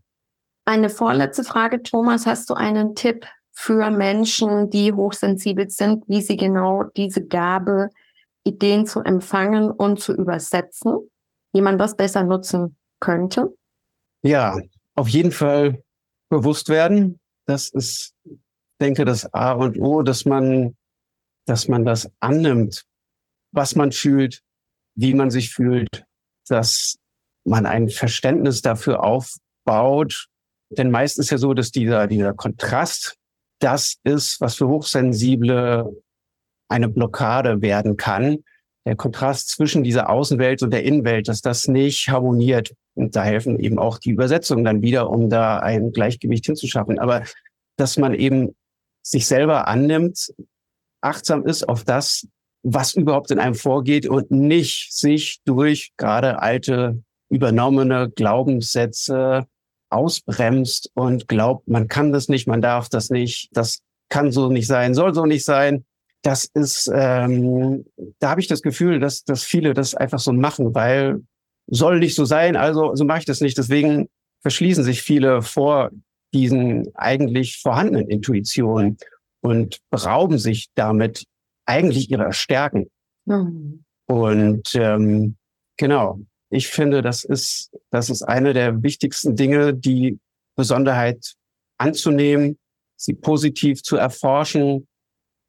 Eine 0.64 0.90
vorletzte 0.90 1.44
Frage, 1.44 1.83
Thomas. 1.83 2.26
Hast 2.26 2.50
du 2.50 2.54
einen 2.54 2.94
Tipp 2.94 3.26
für 3.52 3.90
Menschen, 3.90 4.70
die 4.70 4.92
hochsensibel 4.92 5.68
sind, 5.70 6.04
wie 6.09 6.20
sie 6.20 6.37
genau 6.37 6.85
diese 6.96 7.24
Gabe, 7.24 7.90
Ideen 8.44 8.87
zu 8.87 9.00
empfangen 9.00 9.70
und 9.70 10.00
zu 10.00 10.14
übersetzen, 10.14 11.11
wie 11.52 11.61
man 11.61 11.78
das 11.78 11.96
besser 11.96 12.22
nutzen 12.22 12.76
könnte? 13.00 13.52
Ja, 14.22 14.59
auf 14.94 15.09
jeden 15.09 15.33
Fall 15.33 15.83
bewusst 16.28 16.68
werden. 16.68 17.20
Das 17.46 17.68
ist, 17.68 18.14
denke, 18.81 19.04
das 19.04 19.33
A 19.33 19.52
und 19.52 19.78
O, 19.78 20.02
dass 20.02 20.24
man, 20.24 20.76
dass 21.46 21.68
man 21.68 21.85
das 21.85 22.11
annimmt, 22.20 22.85
was 23.52 23.74
man 23.74 23.92
fühlt, 23.92 24.42
wie 24.94 25.14
man 25.14 25.31
sich 25.31 25.52
fühlt, 25.54 26.04
dass 26.48 26.96
man 27.44 27.66
ein 27.66 27.88
Verständnis 27.88 28.62
dafür 28.62 29.02
aufbaut. 29.02 30.28
Denn 30.70 30.90
meist 30.90 31.18
ist 31.18 31.31
ja 31.31 31.38
so, 31.38 31.54
dass 31.54 31.70
dieser, 31.70 32.07
dieser 32.07 32.35
Kontrast 32.35 33.16
das 33.61 33.96
ist, 34.04 34.40
was 34.40 34.54
für 34.54 34.68
Hochsensible 34.68 36.02
eine 36.68 36.88
Blockade 36.88 37.61
werden 37.61 37.96
kann. 37.96 38.44
Der 38.85 38.96
Kontrast 38.96 39.48
zwischen 39.48 39.83
dieser 39.83 40.09
Außenwelt 40.09 40.62
und 40.62 40.70
der 40.70 40.85
Innenwelt, 40.85 41.28
dass 41.28 41.40
das 41.40 41.68
nicht 41.68 42.09
harmoniert. 42.09 42.74
Und 42.98 43.16
da 43.16 43.22
helfen 43.22 43.58
eben 43.58 43.78
auch 43.78 43.98
die 43.98 44.11
Übersetzungen 44.11 44.64
dann 44.64 44.82
wieder, 44.82 45.11
um 45.11 45.30
da 45.30 45.58
ein 45.58 45.92
Gleichgewicht 45.92 46.46
hinzuschaffen. 46.46 46.98
Aber 46.98 47.22
dass 47.76 47.96
man 47.96 48.14
eben 48.14 48.56
sich 49.02 49.26
selber 49.26 49.68
annimmt, 49.68 50.32
achtsam 51.00 51.46
ist 51.46 51.68
auf 51.68 51.84
das, 51.84 52.26
was 52.62 52.94
überhaupt 52.94 53.30
in 53.30 53.38
einem 53.38 53.54
vorgeht 53.54 54.06
und 54.06 54.30
nicht 54.30 54.92
sich 54.92 55.40
durch 55.44 55.92
gerade 55.96 56.42
alte 56.42 57.02
übernommene 57.30 58.11
Glaubenssätze 58.11 59.46
ausbremst 59.90 60.90
und 60.94 61.28
glaubt, 61.28 61.68
man 61.68 61.88
kann 61.88 62.12
das 62.12 62.28
nicht, 62.28 62.46
man 62.46 62.61
darf 62.61 62.88
das 62.88 63.11
nicht, 63.11 63.48
das 63.52 63.80
kann 64.08 64.32
so 64.32 64.50
nicht 64.50 64.66
sein, 64.66 64.94
soll 64.94 65.14
so 65.14 65.24
nicht 65.24 65.44
sein. 65.44 65.84
Das 66.22 66.46
ist, 66.46 66.90
ähm, 66.92 67.87
da 68.18 68.30
habe 68.30 68.40
ich 68.40 68.48
das 68.48 68.62
Gefühl, 68.62 68.98
dass, 68.98 69.24
dass 69.24 69.44
viele 69.44 69.72
das 69.72 69.94
einfach 69.94 70.18
so 70.18 70.32
machen, 70.32 70.74
weil 70.74 71.22
soll 71.68 71.98
nicht 71.98 72.14
so 72.14 72.24
sein, 72.24 72.57
also 72.57 72.94
so 72.94 73.04
mache 73.04 73.20
ich 73.20 73.24
das 73.24 73.40
nicht. 73.40 73.57
Deswegen 73.59 74.09
verschließen 74.42 74.85
sich 74.85 75.02
viele 75.02 75.42
vor 75.42 75.90
diesen 76.33 76.94
eigentlich 76.94 77.59
vorhandenen 77.59 78.09
Intuitionen 78.09 78.98
und 79.40 79.78
berauben 79.90 80.38
sich 80.38 80.68
damit 80.74 81.24
eigentlich 81.66 82.11
ihrer 82.11 82.33
Stärken. 82.33 82.90
Mhm. 83.26 83.85
Und 84.07 84.74
ähm, 84.74 85.37
genau, 85.76 86.20
ich 86.50 86.68
finde, 86.68 87.02
das 87.02 87.24
ist, 87.24 87.70
das 87.90 88.11
ist 88.11 88.22
eine 88.22 88.52
der 88.54 88.83
wichtigsten 88.83 89.37
Dinge, 89.37 89.74
die 89.74 90.18
Besonderheit 90.57 91.35
anzunehmen, 91.78 92.59
sie 92.96 93.14
positiv 93.14 93.83
zu 93.83 93.96
erforschen 93.96 94.88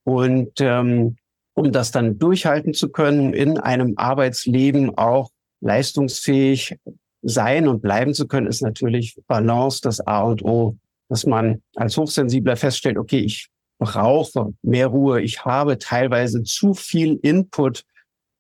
und 0.06 0.60
ähm, 0.60 1.18
um 1.56 1.72
das 1.72 1.92
dann 1.92 2.20
durchhalten 2.20 2.74
zu 2.74 2.90
können 2.90 3.34
in 3.34 3.58
einem 3.58 3.94
Arbeitsleben 3.98 4.98
auch 4.98 5.32
leistungsfähig 5.62 6.78
sein 7.22 7.68
und 7.68 7.82
bleiben 7.82 8.14
zu 8.14 8.28
können, 8.28 8.48
ist 8.48 8.62
natürlich 8.62 9.18
Balance 9.28 9.82
das 9.82 10.00
A 10.06 10.22
und 10.22 10.44
O, 10.44 10.78
dass 11.10 11.26
man 11.26 11.62
als 11.76 11.98
Hochsensibler 11.98 12.56
feststellt, 12.56 12.98
okay, 12.98 13.20
ich 13.20 13.50
brauche 13.80 14.54
mehr 14.62 14.88
Ruhe, 14.88 15.22
ich 15.22 15.46
habe 15.46 15.78
teilweise 15.78 16.44
zu 16.44 16.74
viel 16.74 17.20
Input 17.22 17.84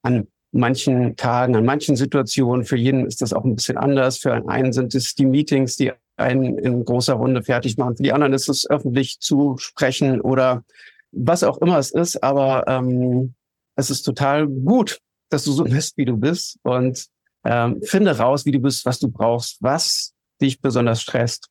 an 0.02 0.28
manchen 0.52 1.16
Tagen, 1.16 1.56
an 1.56 1.66
manchen 1.66 1.96
Situationen. 1.96 2.66
Für 2.66 2.78
jeden 2.78 3.06
ist 3.06 3.22
das 3.22 3.34
auch 3.34 3.44
ein 3.44 3.56
bisschen 3.56 3.78
anders. 3.78 4.18
Für 4.18 4.48
einen 4.48 4.74
sind 4.74 4.96
es 4.96 5.14
die 5.16 5.26
Meetings, 5.26 5.76
die 5.76 5.92
einen 6.18 6.58
in 6.58 6.84
großer 6.84 7.14
Runde 7.14 7.44
fertig 7.44 7.78
machen. 7.78 7.98
Für 7.98 8.04
die 8.04 8.14
anderen 8.14 8.34
ist 8.34 8.50
es 8.50 8.70
öffentlich 8.70 9.20
zu 9.20 9.58
sprechen 9.58 10.22
oder 10.22 10.64
was 11.12 11.44
auch 11.44 11.60
immer 11.60 11.78
es 11.78 11.92
ist. 11.92 12.24
Aber 12.24 12.66
ähm, 12.68 13.36
es 13.76 13.90
ist 13.90 14.04
total 14.04 14.48
gut, 14.48 15.00
dass 15.30 15.44
du 15.44 15.52
so 15.52 15.64
bist, 15.64 15.98
wie 15.98 16.06
du 16.06 16.18
bist 16.18 16.58
und 16.64 17.06
ähm, 17.46 17.82
finde 17.84 18.18
raus, 18.18 18.46
wie 18.46 18.52
du 18.52 18.60
bist, 18.60 18.86
was 18.86 19.00
du 19.00 19.10
brauchst, 19.10 19.62
was 19.62 20.14
dich 20.42 20.62
besonders 20.62 21.02
stresst 21.02 21.48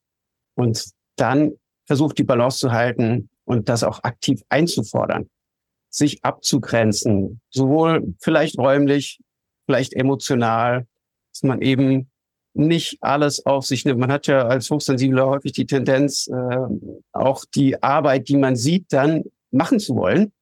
und 0.54 0.84
dann 1.16 1.52
versuch 1.86 2.12
die 2.12 2.24
Balance 2.24 2.58
zu 2.58 2.72
halten 2.72 3.30
und 3.44 3.68
das 3.68 3.82
auch 3.82 4.02
aktiv 4.04 4.42
einzufordern, 4.48 5.28
sich 5.90 6.22
abzugrenzen, 6.24 7.40
sowohl 7.50 8.14
vielleicht 8.20 8.58
räumlich, 8.58 9.20
vielleicht 9.66 9.94
emotional, 9.94 10.86
dass 11.32 11.42
man 11.42 11.62
eben 11.62 12.10
nicht 12.54 12.98
alles 13.00 13.46
auf 13.46 13.66
sich 13.66 13.84
nimmt. 13.84 14.00
Man 14.00 14.12
hat 14.12 14.26
ja 14.26 14.46
als 14.46 14.70
Hochsensibler 14.70 15.26
häufig 15.26 15.52
die 15.52 15.66
Tendenz, 15.66 16.26
äh, 16.28 16.66
auch 17.12 17.44
die 17.54 17.82
Arbeit, 17.82 18.28
die 18.28 18.36
man 18.36 18.56
sieht, 18.56 18.92
dann 18.92 19.24
machen 19.50 19.80
zu 19.80 19.94
wollen. 19.94 20.32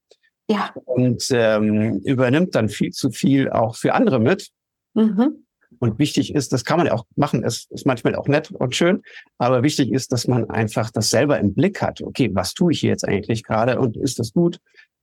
Ja. 0.49 0.73
Und 0.85 1.29
ähm, 1.33 2.01
übernimmt 2.05 2.55
dann 2.55 2.69
viel 2.69 2.93
zu 2.93 3.11
viel 3.11 3.51
auch 3.51 3.77
für 3.77 3.95
andere 3.95 4.21
mit. 4.21 4.51
Mhm. 4.95 5.47
Und 5.79 5.99
wichtig 5.99 6.35
ist, 6.35 6.53
das 6.53 6.65
kann 6.65 6.79
man 6.79 6.87
ja 6.87 6.95
auch 6.95 7.05
machen, 7.17 7.45
es 7.45 7.67
ist 7.71 7.87
manchmal 7.87 8.15
auch 8.15 8.29
nett 8.29 8.51
und 8.51 8.75
schön, 8.75 9.03
aber 9.37 9.63
wichtig 9.63 9.93
ist, 9.93 10.13
dass 10.13 10.27
man 10.27 10.49
einfach 10.49 10.91
das 10.91 11.11
selber 11.11 11.39
im 11.39 11.55
Blick 11.55 11.83
hat. 11.83 12.01
Okay, 12.01 12.31
was 12.33 12.55
tue 12.55 12.73
ich 12.73 12.81
hier 12.81 12.91
jetzt 12.91 13.07
eigentlich 13.07 13.43
gerade 13.43 13.79
und 13.79 13.97
ist 13.97 14.19
das 14.19 14.33
gut? 14.33 14.59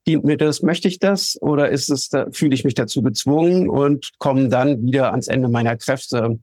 Dient 0.07 0.25
mir 0.25 0.37
das? 0.37 0.61
Möchte 0.61 0.87
ich 0.87 0.99
das? 0.99 1.37
Oder 1.41 1.69
ist 1.69 1.89
es, 1.89 2.09
da 2.09 2.27
fühle 2.31 2.53
ich 2.53 2.63
mich 2.63 2.73
dazu 2.73 3.01
gezwungen 3.01 3.69
und 3.69 4.11
komme 4.17 4.49
dann 4.49 4.83
wieder 4.83 5.11
ans 5.11 5.27
Ende 5.27 5.47
meiner 5.47 5.77
Kräfte, 5.77 6.39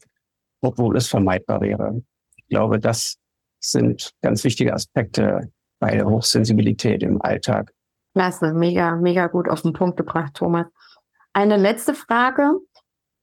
obwohl 0.61 0.97
es 0.97 1.09
vermeidbar 1.09 1.61
wäre? 1.61 2.03
Ich 2.37 2.47
glaube, 2.49 2.79
das 2.79 3.17
sind 3.59 4.13
ganz 4.23 4.45
wichtige 4.45 4.73
Aspekte 4.73 5.51
bei 5.79 5.95
der 5.95 6.07
Hochsensibilität 6.07 7.03
im 7.03 7.21
Alltag. 7.21 7.73
Klasse, 8.15 8.53
mega, 8.53 8.97
mega 8.97 9.29
gut 9.29 9.49
auf 9.49 9.63
den 9.63 9.73
Punkt 9.73 9.97
gebracht, 9.97 10.35
Thomas. 10.35 10.67
Eine 11.33 11.57
letzte 11.57 11.95
Frage. 11.95 12.53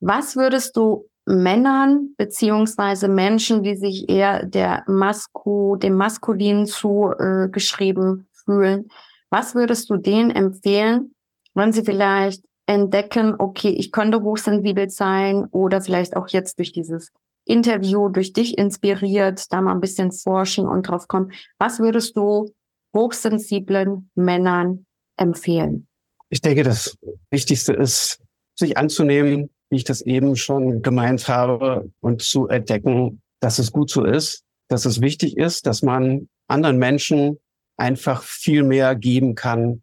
Was 0.00 0.36
würdest 0.36 0.76
du 0.76 1.08
Männern 1.26 2.14
beziehungsweise 2.16 3.06
Menschen, 3.06 3.62
die 3.62 3.76
sich 3.76 4.08
eher 4.08 4.46
der 4.46 4.84
Masku, 4.86 5.76
dem 5.76 5.94
Maskulin 5.94 6.64
zugeschrieben 6.64 8.20
äh, 8.20 8.38
fühlen, 8.44 8.88
was 9.30 9.54
würdest 9.54 9.90
du 9.90 9.96
denen 9.96 10.30
empfehlen, 10.30 11.14
Wenn 11.54 11.72
sie 11.72 11.82
vielleicht 11.82 12.44
entdecken, 12.66 13.34
okay, 13.38 13.70
ich 13.70 13.90
könnte 13.92 14.22
hochsensibel 14.22 14.88
sein 14.90 15.46
oder 15.50 15.80
vielleicht 15.80 16.16
auch 16.16 16.28
jetzt 16.28 16.58
durch 16.58 16.72
dieses 16.72 17.10
Interview, 17.44 18.08
durch 18.10 18.32
dich 18.32 18.56
inspiriert, 18.56 19.52
da 19.52 19.60
mal 19.60 19.72
ein 19.72 19.80
bisschen 19.80 20.12
forschen 20.12 20.68
und 20.68 20.86
drauf 20.86 21.08
kommen. 21.08 21.32
Was 21.58 21.80
würdest 21.80 22.16
du 22.16 22.54
hochsensiblen 22.94 24.10
Männern 24.14 24.86
empfehlen? 25.16 25.86
Ich 26.30 26.40
denke, 26.40 26.62
das 26.62 26.96
Wichtigste 27.30 27.72
ist, 27.72 28.20
sich 28.54 28.76
anzunehmen, 28.76 29.50
wie 29.70 29.76
ich 29.76 29.84
das 29.84 30.00
eben 30.02 30.36
schon 30.36 30.82
gemeint 30.82 31.28
habe, 31.28 31.90
und 32.00 32.22
zu 32.22 32.48
entdecken, 32.48 33.22
dass 33.40 33.58
es 33.58 33.72
gut 33.72 33.90
so 33.90 34.04
ist, 34.04 34.42
dass 34.68 34.84
es 34.84 35.00
wichtig 35.00 35.36
ist, 35.36 35.66
dass 35.66 35.82
man 35.82 36.28
anderen 36.48 36.78
Menschen 36.78 37.38
einfach 37.76 38.22
viel 38.22 38.62
mehr 38.62 38.94
geben 38.96 39.34
kann, 39.34 39.82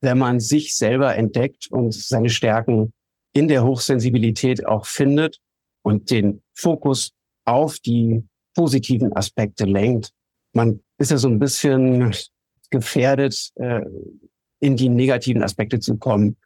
wenn 0.00 0.18
man 0.18 0.40
sich 0.40 0.76
selber 0.76 1.14
entdeckt 1.16 1.68
und 1.70 1.92
seine 1.92 2.30
Stärken 2.30 2.92
in 3.34 3.48
der 3.48 3.64
Hochsensibilität 3.64 4.66
auch 4.66 4.86
findet 4.86 5.38
und 5.82 6.10
den 6.10 6.42
Fokus 6.54 7.12
auf 7.44 7.78
die 7.78 8.24
positiven 8.54 9.12
Aspekte 9.12 9.64
lenkt. 9.64 10.10
Man 10.52 10.80
ist 10.98 11.10
ja 11.10 11.16
so 11.16 11.28
ein 11.28 11.38
bisschen 11.38 12.12
gefährdet, 12.70 13.50
äh, 13.56 13.82
in 14.60 14.76
die 14.76 14.88
negativen 14.88 15.42
Aspekte 15.42 15.80
zu 15.80 15.96
kommen. 15.96 16.36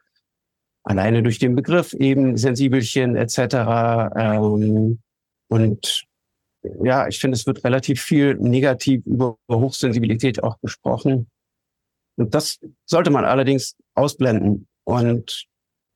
Alleine 0.83 1.23
durch 1.23 1.39
den 1.39 1.55
Begriff 1.55 1.93
eben 1.93 2.37
Sensibelchen 2.37 3.15
etc. 3.15 3.37
Ähm, 4.15 4.99
und 5.47 6.05
ja, 6.83 7.07
ich 7.07 7.19
finde, 7.19 7.35
es 7.35 7.45
wird 7.45 7.63
relativ 7.63 8.01
viel 8.01 8.35
negativ 8.35 9.05
über 9.05 9.37
Hochsensibilität 9.49 10.43
auch 10.43 10.59
gesprochen. 10.61 11.29
Und 12.15 12.33
das 12.35 12.59
sollte 12.85 13.09
man 13.09 13.25
allerdings 13.25 13.75
ausblenden 13.95 14.67
und 14.83 15.45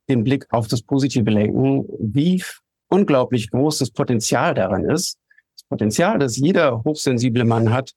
den 0.09 0.23
Blick 0.23 0.45
auf 0.51 0.67
das 0.67 0.81
Positive 0.81 1.29
lenken, 1.29 1.85
wie 1.99 2.43
unglaublich 2.89 3.51
groß 3.51 3.79
das 3.79 3.91
Potenzial 3.91 4.53
daran 4.53 4.85
ist. 4.85 5.17
Das 5.55 5.63
Potenzial, 5.69 6.19
das 6.19 6.37
jeder 6.37 6.83
hochsensible 6.83 7.43
Mann 7.43 7.73
hat. 7.73 7.91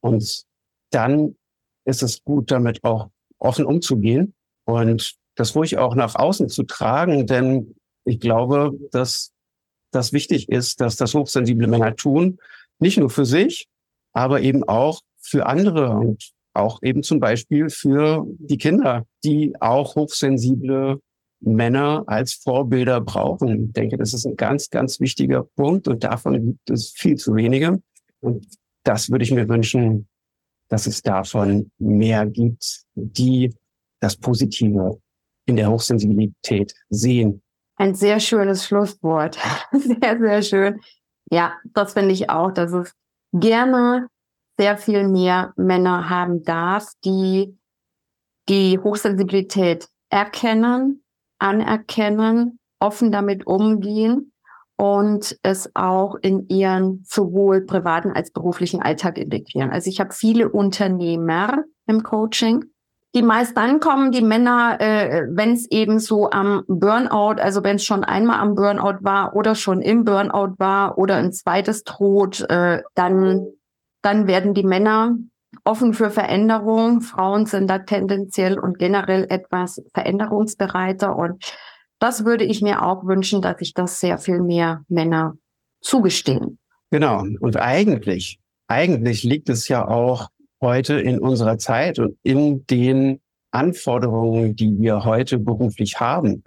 Und 0.00 0.44
dann 0.90 1.36
ist 1.84 2.02
es 2.02 2.22
gut, 2.22 2.50
damit 2.50 2.84
auch 2.84 3.10
offen 3.38 3.64
umzugehen 3.64 4.34
und 4.64 5.14
das 5.34 5.54
ruhig 5.54 5.78
auch 5.78 5.94
nach 5.94 6.14
außen 6.14 6.48
zu 6.48 6.64
tragen, 6.64 7.26
denn 7.26 7.74
ich 8.04 8.20
glaube, 8.20 8.72
dass 8.90 9.32
das 9.92 10.12
wichtig 10.12 10.48
ist, 10.48 10.80
dass 10.80 10.96
das 10.96 11.14
hochsensible 11.14 11.68
Männer 11.68 11.94
tun, 11.94 12.38
nicht 12.78 12.98
nur 12.98 13.10
für 13.10 13.24
sich, 13.24 13.68
aber 14.12 14.40
eben 14.40 14.64
auch 14.64 15.00
für 15.20 15.46
andere 15.46 15.90
und 15.90 16.30
auch 16.54 16.82
eben 16.82 17.02
zum 17.02 17.20
Beispiel 17.20 17.70
für 17.70 18.26
die 18.26 18.58
Kinder, 18.58 19.06
die 19.24 19.54
auch 19.60 19.94
hochsensible 19.94 21.00
Männer 21.40 22.02
als 22.06 22.34
Vorbilder 22.34 23.00
brauchen. 23.00 23.66
Ich 23.66 23.72
denke, 23.72 23.96
das 23.96 24.12
ist 24.12 24.26
ein 24.26 24.36
ganz, 24.36 24.70
ganz 24.70 24.98
wichtiger 25.00 25.44
Punkt 25.44 25.86
und 25.86 26.02
davon 26.02 26.44
gibt 26.44 26.70
es 26.70 26.90
viel 26.90 27.16
zu 27.16 27.36
wenige. 27.36 27.80
Und 28.20 28.46
das 28.88 29.10
würde 29.10 29.22
ich 29.22 29.30
mir 29.30 29.46
wünschen, 29.48 30.08
dass 30.70 30.86
es 30.86 31.02
davon 31.02 31.70
mehr 31.78 32.24
gibt, 32.24 32.84
die 32.94 33.54
das 34.00 34.16
Positive 34.16 34.98
in 35.44 35.56
der 35.56 35.70
Hochsensibilität 35.70 36.72
sehen. 36.88 37.42
Ein 37.76 37.94
sehr 37.94 38.18
schönes 38.18 38.64
Schlusswort. 38.64 39.38
Sehr, 39.72 40.18
sehr 40.18 40.42
schön. 40.42 40.80
Ja, 41.30 41.54
das 41.74 41.92
finde 41.92 42.12
ich 42.12 42.28
auch, 42.30 42.50
dass 42.50 42.72
es 42.72 42.92
gerne 43.32 44.08
sehr 44.58 44.78
viel 44.78 45.06
mehr 45.06 45.52
Männer 45.56 46.08
haben 46.08 46.42
darf, 46.42 46.90
die 47.04 47.56
die 48.48 48.78
Hochsensibilität 48.78 49.88
erkennen, 50.10 51.04
anerkennen, 51.38 52.58
offen 52.80 53.12
damit 53.12 53.46
umgehen 53.46 54.32
und 54.78 55.36
es 55.42 55.70
auch 55.74 56.14
in 56.14 56.48
ihren 56.48 57.04
sowohl 57.04 57.62
privaten 57.62 58.12
als 58.12 58.30
beruflichen 58.30 58.80
Alltag 58.80 59.18
integrieren. 59.18 59.70
Also 59.70 59.90
ich 59.90 60.00
habe 60.00 60.12
viele 60.12 60.48
Unternehmer 60.48 61.64
im 61.86 62.02
Coaching, 62.02 62.64
die 63.14 63.22
meist 63.22 63.56
dann 63.56 63.80
kommen, 63.80 64.12
die 64.12 64.22
Männer, 64.22 64.80
äh, 64.80 65.26
wenn 65.30 65.52
es 65.52 65.68
eben 65.70 65.98
so 65.98 66.30
am 66.30 66.62
Burnout, 66.68 67.40
also 67.40 67.64
wenn 67.64 67.76
es 67.76 67.84
schon 67.84 68.04
einmal 68.04 68.38
am 68.38 68.54
Burnout 68.54 68.98
war 69.00 69.34
oder 69.34 69.54
schon 69.54 69.80
im 69.80 70.04
Burnout 70.04 70.54
war 70.58 70.98
oder 70.98 71.16
ein 71.16 71.32
zweites 71.32 71.84
droht, 71.84 72.40
äh, 72.48 72.82
dann 72.94 73.46
dann 74.02 74.26
werden 74.26 74.54
die 74.54 74.64
Männer 74.64 75.16
offen 75.64 75.92
für 75.94 76.10
Veränderung. 76.10 77.00
Frauen 77.00 77.46
sind 77.46 77.68
da 77.68 77.80
tendenziell 77.80 78.58
und 78.58 78.78
generell 78.78 79.26
etwas 79.28 79.82
veränderungsbereiter. 79.92 81.16
Und 81.16 81.44
das 81.98 82.24
würde 82.24 82.44
ich 82.44 82.62
mir 82.62 82.84
auch 82.84 83.04
wünschen, 83.04 83.42
dass 83.42 83.58
sich 83.58 83.74
das 83.74 84.00
sehr 84.00 84.18
viel 84.18 84.40
mehr 84.40 84.84
Männer 84.88 85.34
zugestehen. 85.80 86.58
Genau. 86.90 87.24
Und 87.40 87.56
eigentlich, 87.56 88.38
eigentlich 88.66 89.22
liegt 89.22 89.48
es 89.48 89.68
ja 89.68 89.86
auch 89.86 90.28
heute 90.60 91.00
in 91.00 91.18
unserer 91.18 91.58
Zeit 91.58 91.98
und 91.98 92.16
in 92.22 92.66
den 92.66 93.20
Anforderungen, 93.50 94.56
die 94.56 94.78
wir 94.78 95.04
heute 95.04 95.38
beruflich 95.38 96.00
haben. 96.00 96.42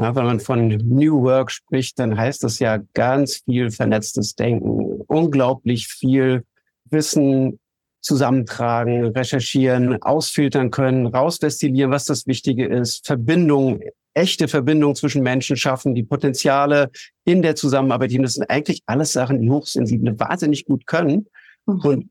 Ja, 0.00 0.14
wenn 0.14 0.26
man 0.26 0.40
von 0.40 0.68
New 0.68 1.22
Work 1.22 1.50
spricht, 1.50 1.98
dann 1.98 2.16
heißt 2.16 2.44
das 2.44 2.60
ja 2.60 2.78
ganz 2.94 3.42
viel 3.44 3.70
vernetztes 3.70 4.34
Denken, 4.36 5.00
unglaublich 5.08 5.88
viel 5.88 6.44
Wissen 6.90 7.58
zusammentragen, 8.00 9.06
recherchieren, 9.06 10.00
ausfiltern 10.00 10.70
können, 10.70 11.06
rausdestillieren, 11.06 11.90
was 11.90 12.04
das 12.04 12.26
Wichtige 12.28 12.66
ist, 12.66 13.04
Verbindung, 13.06 13.80
echte 14.18 14.48
Verbindung 14.48 14.96
zwischen 14.96 15.22
Menschen 15.22 15.56
schaffen, 15.56 15.94
die 15.94 16.02
Potenziale 16.02 16.90
in 17.24 17.40
der 17.40 17.54
Zusammenarbeit, 17.54 18.12
das 18.18 18.34
sind 18.34 18.50
eigentlich 18.50 18.82
alles 18.86 19.12
Sachen, 19.12 19.40
die 19.40 19.50
Hochsensible 19.50 20.18
wahnsinnig 20.18 20.64
gut 20.64 20.86
können. 20.86 21.28
Mhm. 21.66 21.80
Und 21.80 22.10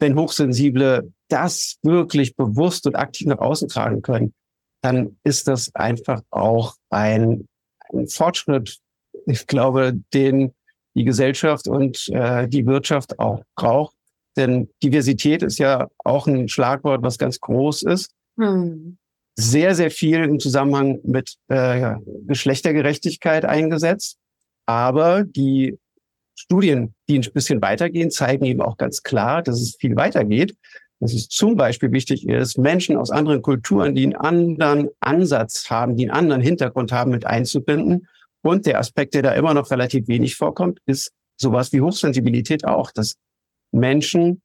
wenn 0.00 0.18
Hochsensible 0.18 1.12
das 1.28 1.76
wirklich 1.82 2.36
bewusst 2.36 2.86
und 2.86 2.96
aktiv 2.96 3.26
nach 3.26 3.38
außen 3.38 3.68
tragen 3.68 4.00
können, 4.00 4.32
dann 4.80 5.18
ist 5.24 5.46
das 5.46 5.74
einfach 5.74 6.22
auch 6.30 6.74
ein, 6.90 7.46
ein 7.92 8.08
Fortschritt. 8.08 8.78
Ich 9.26 9.46
glaube, 9.46 9.94
den 10.14 10.52
die 10.94 11.04
Gesellschaft 11.04 11.68
und 11.68 12.08
äh, 12.08 12.48
die 12.48 12.66
Wirtschaft 12.66 13.18
auch 13.18 13.42
braucht. 13.56 13.94
Denn 14.36 14.70
Diversität 14.82 15.42
ist 15.42 15.58
ja 15.58 15.88
auch 15.98 16.26
ein 16.26 16.48
Schlagwort, 16.48 17.02
was 17.02 17.18
ganz 17.18 17.40
groß 17.40 17.82
ist. 17.82 18.10
Hm. 18.38 18.98
Sehr, 19.34 19.74
sehr 19.74 19.90
viel 19.90 20.22
im 20.22 20.40
Zusammenhang 20.40 21.00
mit 21.04 21.36
äh, 21.48 21.94
Geschlechtergerechtigkeit 22.26 23.44
eingesetzt. 23.44 24.18
Aber 24.66 25.24
die 25.24 25.78
Studien, 26.34 26.94
die 27.08 27.18
ein 27.18 27.32
bisschen 27.32 27.62
weitergehen, 27.62 28.10
zeigen 28.10 28.44
eben 28.44 28.62
auch 28.62 28.76
ganz 28.76 29.02
klar, 29.02 29.42
dass 29.42 29.60
es 29.60 29.76
viel 29.76 29.96
weitergeht. 29.96 30.56
Dass 31.00 31.14
es 31.14 31.28
zum 31.28 31.56
Beispiel 31.56 31.90
wichtig 31.92 32.28
ist, 32.28 32.58
Menschen 32.58 32.96
aus 32.96 33.10
anderen 33.10 33.42
Kulturen, 33.42 33.94
die 33.94 34.04
einen 34.04 34.16
anderen 34.16 34.88
Ansatz 35.00 35.68
haben, 35.68 35.96
die 35.96 36.04
einen 36.04 36.16
anderen 36.16 36.42
Hintergrund 36.42 36.92
haben, 36.92 37.10
mit 37.10 37.26
einzubinden. 37.26 38.06
Und 38.42 38.66
der 38.66 38.78
Aspekt, 38.78 39.14
der 39.14 39.22
da 39.22 39.32
immer 39.32 39.54
noch 39.54 39.70
relativ 39.70 40.08
wenig 40.08 40.36
vorkommt, 40.36 40.78
ist 40.86 41.12
sowas 41.36 41.72
wie 41.72 41.80
Hochsensibilität 41.80 42.64
auch, 42.64 42.92
dass 42.92 43.16
Menschen 43.72 44.42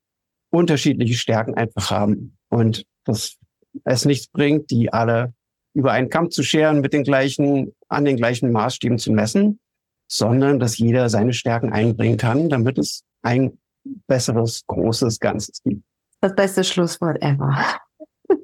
unterschiedliche 0.49 1.15
Stärken 1.15 1.53
einfach 1.55 1.91
haben 1.91 2.37
und 2.49 2.85
dass 3.05 3.37
es 3.83 4.05
nichts 4.05 4.27
bringt, 4.27 4.69
die 4.71 4.91
alle 4.91 5.33
über 5.73 5.91
einen 5.91 6.09
Kamm 6.09 6.31
zu 6.31 6.43
scheren, 6.43 6.81
mit 6.81 6.93
den 6.93 7.03
gleichen, 7.03 7.73
an 7.87 8.05
den 8.05 8.17
gleichen 8.17 8.51
Maßstäben 8.51 8.97
zu 8.97 9.11
messen, 9.11 9.59
sondern 10.07 10.59
dass 10.59 10.77
jeder 10.77 11.09
seine 11.09 11.33
Stärken 11.33 11.71
einbringen 11.71 12.17
kann, 12.17 12.49
damit 12.49 12.77
es 12.77 13.03
ein 13.21 13.57
besseres, 14.07 14.65
großes 14.67 15.19
Ganzes 15.19 15.61
gibt. 15.63 15.83
Das 16.21 16.35
beste 16.35 16.63
Schlusswort 16.63 17.21
ever. 17.21 17.55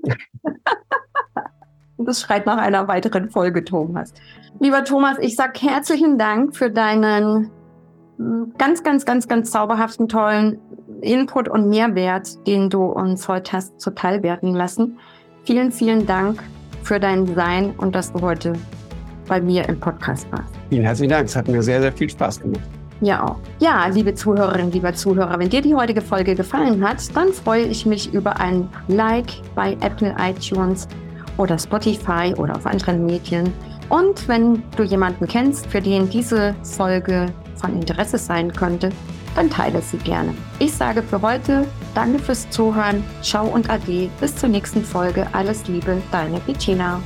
das 1.98 2.22
schreit 2.22 2.46
nach 2.46 2.58
einer 2.58 2.88
weiteren 2.88 3.30
Folge, 3.30 3.64
Thomas. 3.64 4.14
Lieber 4.60 4.84
Thomas, 4.84 5.18
ich 5.20 5.36
sag 5.36 5.60
herzlichen 5.62 6.18
Dank 6.18 6.56
für 6.56 6.70
deinen 6.70 7.50
ganz, 8.58 8.84
ganz, 8.84 9.06
ganz, 9.06 9.28
ganz 9.28 9.52
zauberhaften, 9.52 10.08
tollen 10.08 10.60
Input 11.02 11.50
und 11.50 11.70
Mehrwert, 11.70 12.46
den 12.48 12.70
du 12.70 12.84
uns 12.86 13.28
heute 13.28 13.54
hast 13.54 13.80
zuteil 13.80 14.24
werden 14.24 14.54
lassen. 14.54 15.00
Vielen, 15.46 15.74
vielen 15.74 16.06
Dank 16.06 16.42
für 16.84 17.02
dein 17.02 17.28
Sein 17.36 17.74
und 17.78 17.94
dass 17.94 18.14
du 18.14 18.22
heute 18.22 18.54
bei 19.28 19.42
mir 19.42 19.68
im 19.68 19.78
Podcast 19.78 20.26
warst. 20.32 20.54
Vielen 20.70 20.84
herzlichen 20.84 21.10
Dank. 21.10 21.26
Es 21.26 21.36
hat 21.36 21.50
mir 21.50 21.62
sehr, 21.62 21.82
sehr 21.82 21.92
viel 21.92 22.10
Spaß 22.10 22.40
gemacht. 22.40 22.64
Ja, 23.02 23.26
auch. 23.26 23.36
Ja, 23.60 23.88
liebe 23.88 24.14
Zuhörerinnen, 24.14 24.72
lieber 24.72 24.94
Zuhörer, 24.94 25.38
wenn 25.38 25.50
dir 25.50 25.62
die 25.62 25.76
heutige 25.76 26.00
Folge 26.00 26.36
gefallen 26.36 26.88
hat, 26.88 27.14
dann 27.14 27.34
freue 27.34 27.64
ich 27.64 27.86
mich 27.86 28.14
über 28.14 28.40
ein 28.40 28.70
Like 28.88 29.34
bei 29.54 29.74
Apple 29.82 30.16
iTunes 30.18 30.88
oder 31.38 31.60
Spotify 31.60 32.34
oder 32.38 32.56
auf 32.56 32.66
anderen 32.66 33.06
Medien. 33.06 33.52
Und 33.90 34.26
wenn 34.30 34.64
du 34.78 34.84
jemanden 34.84 35.28
kennst, 35.28 35.68
für 35.68 35.82
den 35.82 36.10
diese 36.10 36.56
Folge 36.64 37.26
von 37.56 37.74
Interesse 37.76 38.18
sein 38.18 38.54
könnte, 38.54 38.92
dann 39.36 39.50
teile 39.50 39.82
sie 39.82 39.98
gerne. 39.98 40.34
Ich 40.60 40.74
sage 40.74 41.04
für 41.04 41.22
heute 41.22 41.66
Danke 41.94 42.18
fürs 42.18 42.50
Zuhören, 42.50 43.04
ciao 43.22 43.46
und 43.46 43.70
ade, 43.70 44.10
bis 44.20 44.36
zur 44.36 44.50
nächsten 44.50 44.84
Folge. 44.84 45.28
Alles 45.34 45.68
Liebe, 45.68 46.02
deine 46.12 46.40
Bettina. 46.40 47.02